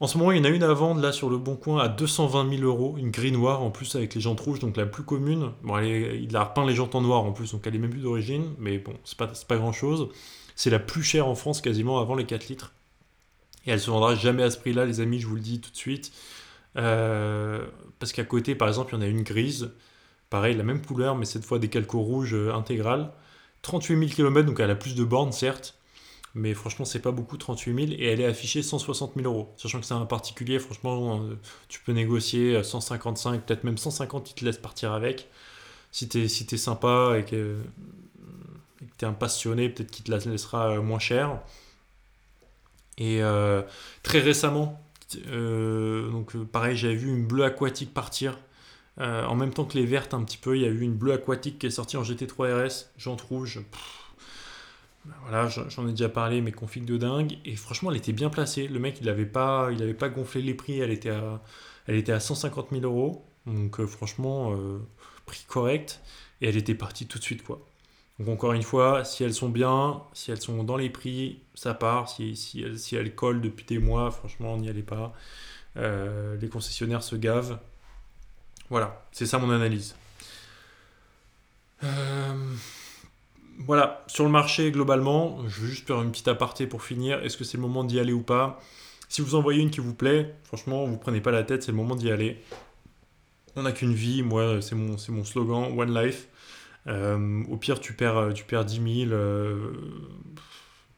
[0.00, 1.80] En ce moment, il y en a une à vendre là sur le Bon Coin
[1.82, 4.86] à 220 000 euros, une gris noire en plus avec les jantes rouges, donc la
[4.86, 5.52] plus commune.
[5.62, 8.00] Bon, il a repeint les jantes en noir en plus, donc elle est même plus
[8.00, 10.08] d'origine, mais bon, c'est pas, pas grand chose.
[10.56, 12.72] C'est la plus chère en France quasiment avant les 4 litres.
[13.66, 15.70] Et elle se vendra jamais à ce prix-là, les amis, je vous le dis tout
[15.70, 16.12] de suite.
[16.76, 17.64] Euh,
[17.98, 19.70] parce qu'à côté, par exemple, il y en a une grise,
[20.28, 23.12] pareil, la même couleur, mais cette fois des calcos rouges euh, intégrales.
[23.62, 25.78] 38 000 km, donc elle a plus de bornes, certes,
[26.34, 29.54] mais franchement, c'est pas beaucoup, 38 000, et elle est affichée 160 000 euros.
[29.56, 34.34] Sachant que c'est un particulier, franchement, euh, tu peux négocier 155, peut-être même 150, il
[34.34, 35.28] te laisse partir avec.
[35.92, 37.58] Si t'es si es sympa et que,
[38.98, 41.40] t'es un passionné, peut-être qu'il te la laissera euh, moins cher.
[42.98, 43.62] Et euh,
[44.02, 44.80] très récemment,
[45.28, 48.38] donc pareil, j'avais vu une bleue aquatique partir.
[48.98, 51.12] en même temps que les vertes un petit peu, il y a eu une bleue
[51.12, 53.60] aquatique qui est sortie en GT3 RS, jante rouge.
[55.22, 57.38] Voilà, j'en ai déjà parlé, mais config de dingue.
[57.44, 58.68] Et franchement, elle était bien placée.
[58.68, 60.80] Le mec, il n'avait pas, pas gonflé les prix.
[60.80, 61.42] Elle était à,
[61.86, 63.24] elle était à 150 000 euros.
[63.46, 64.78] Donc euh, franchement, euh,
[65.26, 66.00] prix correct.
[66.40, 67.60] Et elle était partie tout de suite, quoi.
[68.18, 71.74] Donc encore une fois, si elles sont bien, si elles sont dans les prix, ça
[71.74, 72.08] part.
[72.08, 72.34] Si,
[72.64, 75.12] elles, si elles collent depuis des mois, franchement, n'y allez pas.
[75.76, 77.58] Euh, les concessionnaires se gavent.
[78.70, 79.94] Voilà, c'est ça mon analyse.
[83.66, 87.22] Voilà, sur le marché globalement, je vais juste faire une petite aparté pour finir.
[87.22, 88.60] Est-ce que c'est le moment d'y aller ou pas?
[89.08, 91.72] Si vous en voyez une qui vous plaît, franchement, vous prenez pas la tête, c'est
[91.72, 92.42] le moment d'y aller.
[93.56, 96.28] On n'a qu'une vie, moi, c'est mon, slogan, One Life.
[96.86, 99.14] Euh, au pire, tu perds, tu perds 10 000,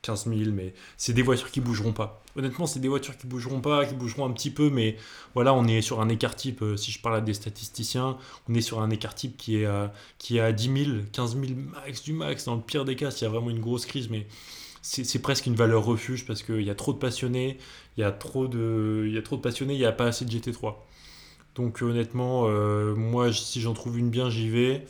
[0.07, 2.22] 15 000, mais c'est des voitures qui bougeront pas.
[2.36, 4.96] Honnêtement, c'est des voitures qui bougeront pas, qui bougeront un petit peu, mais
[5.34, 8.16] voilà, on est sur un écart type, euh, si je parle à des statisticiens,
[8.48, 11.36] on est sur un écart type qui est à, qui est à 10 000, 15
[11.40, 13.86] 000 max du max, dans le pire des cas, s'il y a vraiment une grosse
[13.86, 14.26] crise, mais
[14.82, 17.59] c'est presque une valeur refuge parce qu'il y a trop de passionnés,
[17.96, 20.07] il y a trop de, il y a trop de passionnés, il n'y a pas
[20.07, 20.74] assez de GT3.
[21.57, 24.86] Donc honnêtement, euh, moi, si j'en trouve une bien, j'y vais.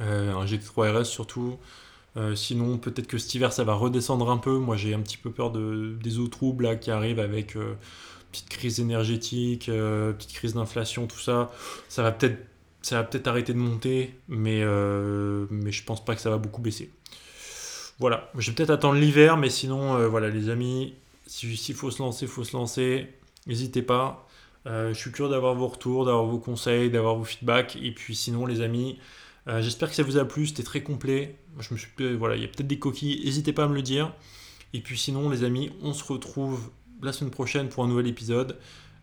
[0.00, 1.58] Euh, un GT3 RS surtout.
[2.16, 4.58] Euh, sinon, peut-être que cet hiver, ça va redescendre un peu.
[4.58, 7.74] Moi, j'ai un petit peu peur de, des eaux troubles là, qui arrivent avec euh,
[8.30, 11.50] petite crise énergétique, euh, petite crise d'inflation, tout ça.
[11.88, 12.38] Ça va peut-être
[12.82, 14.64] ça va peut-être arrêter de monter, mais,
[15.50, 16.90] mais je pense pas que ça va beaucoup baisser.
[18.00, 20.94] Voilà, je vais peut-être attendre l'hiver, mais sinon, voilà, les amis,
[21.28, 23.06] s'il faut se lancer, faut se lancer.
[23.46, 24.26] N'hésitez pas.
[24.66, 27.76] je suis curieux d'avoir vos retours, d'avoir vos conseils, d'avoir vos feedbacks.
[27.76, 28.98] Et puis sinon, les amis,
[29.48, 31.36] euh, j'espère que ça vous a plu, c'était très complet.
[31.58, 33.82] Je me suis, voilà, il y a peut-être des coquilles, n'hésitez pas à me le
[33.82, 34.14] dire.
[34.72, 36.70] Et puis sinon, les amis, on se retrouve
[37.02, 38.58] la semaine prochaine pour un nouvel épisode.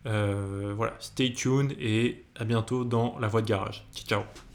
[0.06, 3.86] Euh, voilà, stay tuned et à bientôt dans la voie de garage.
[3.94, 4.22] Ciao.
[4.22, 4.49] ciao.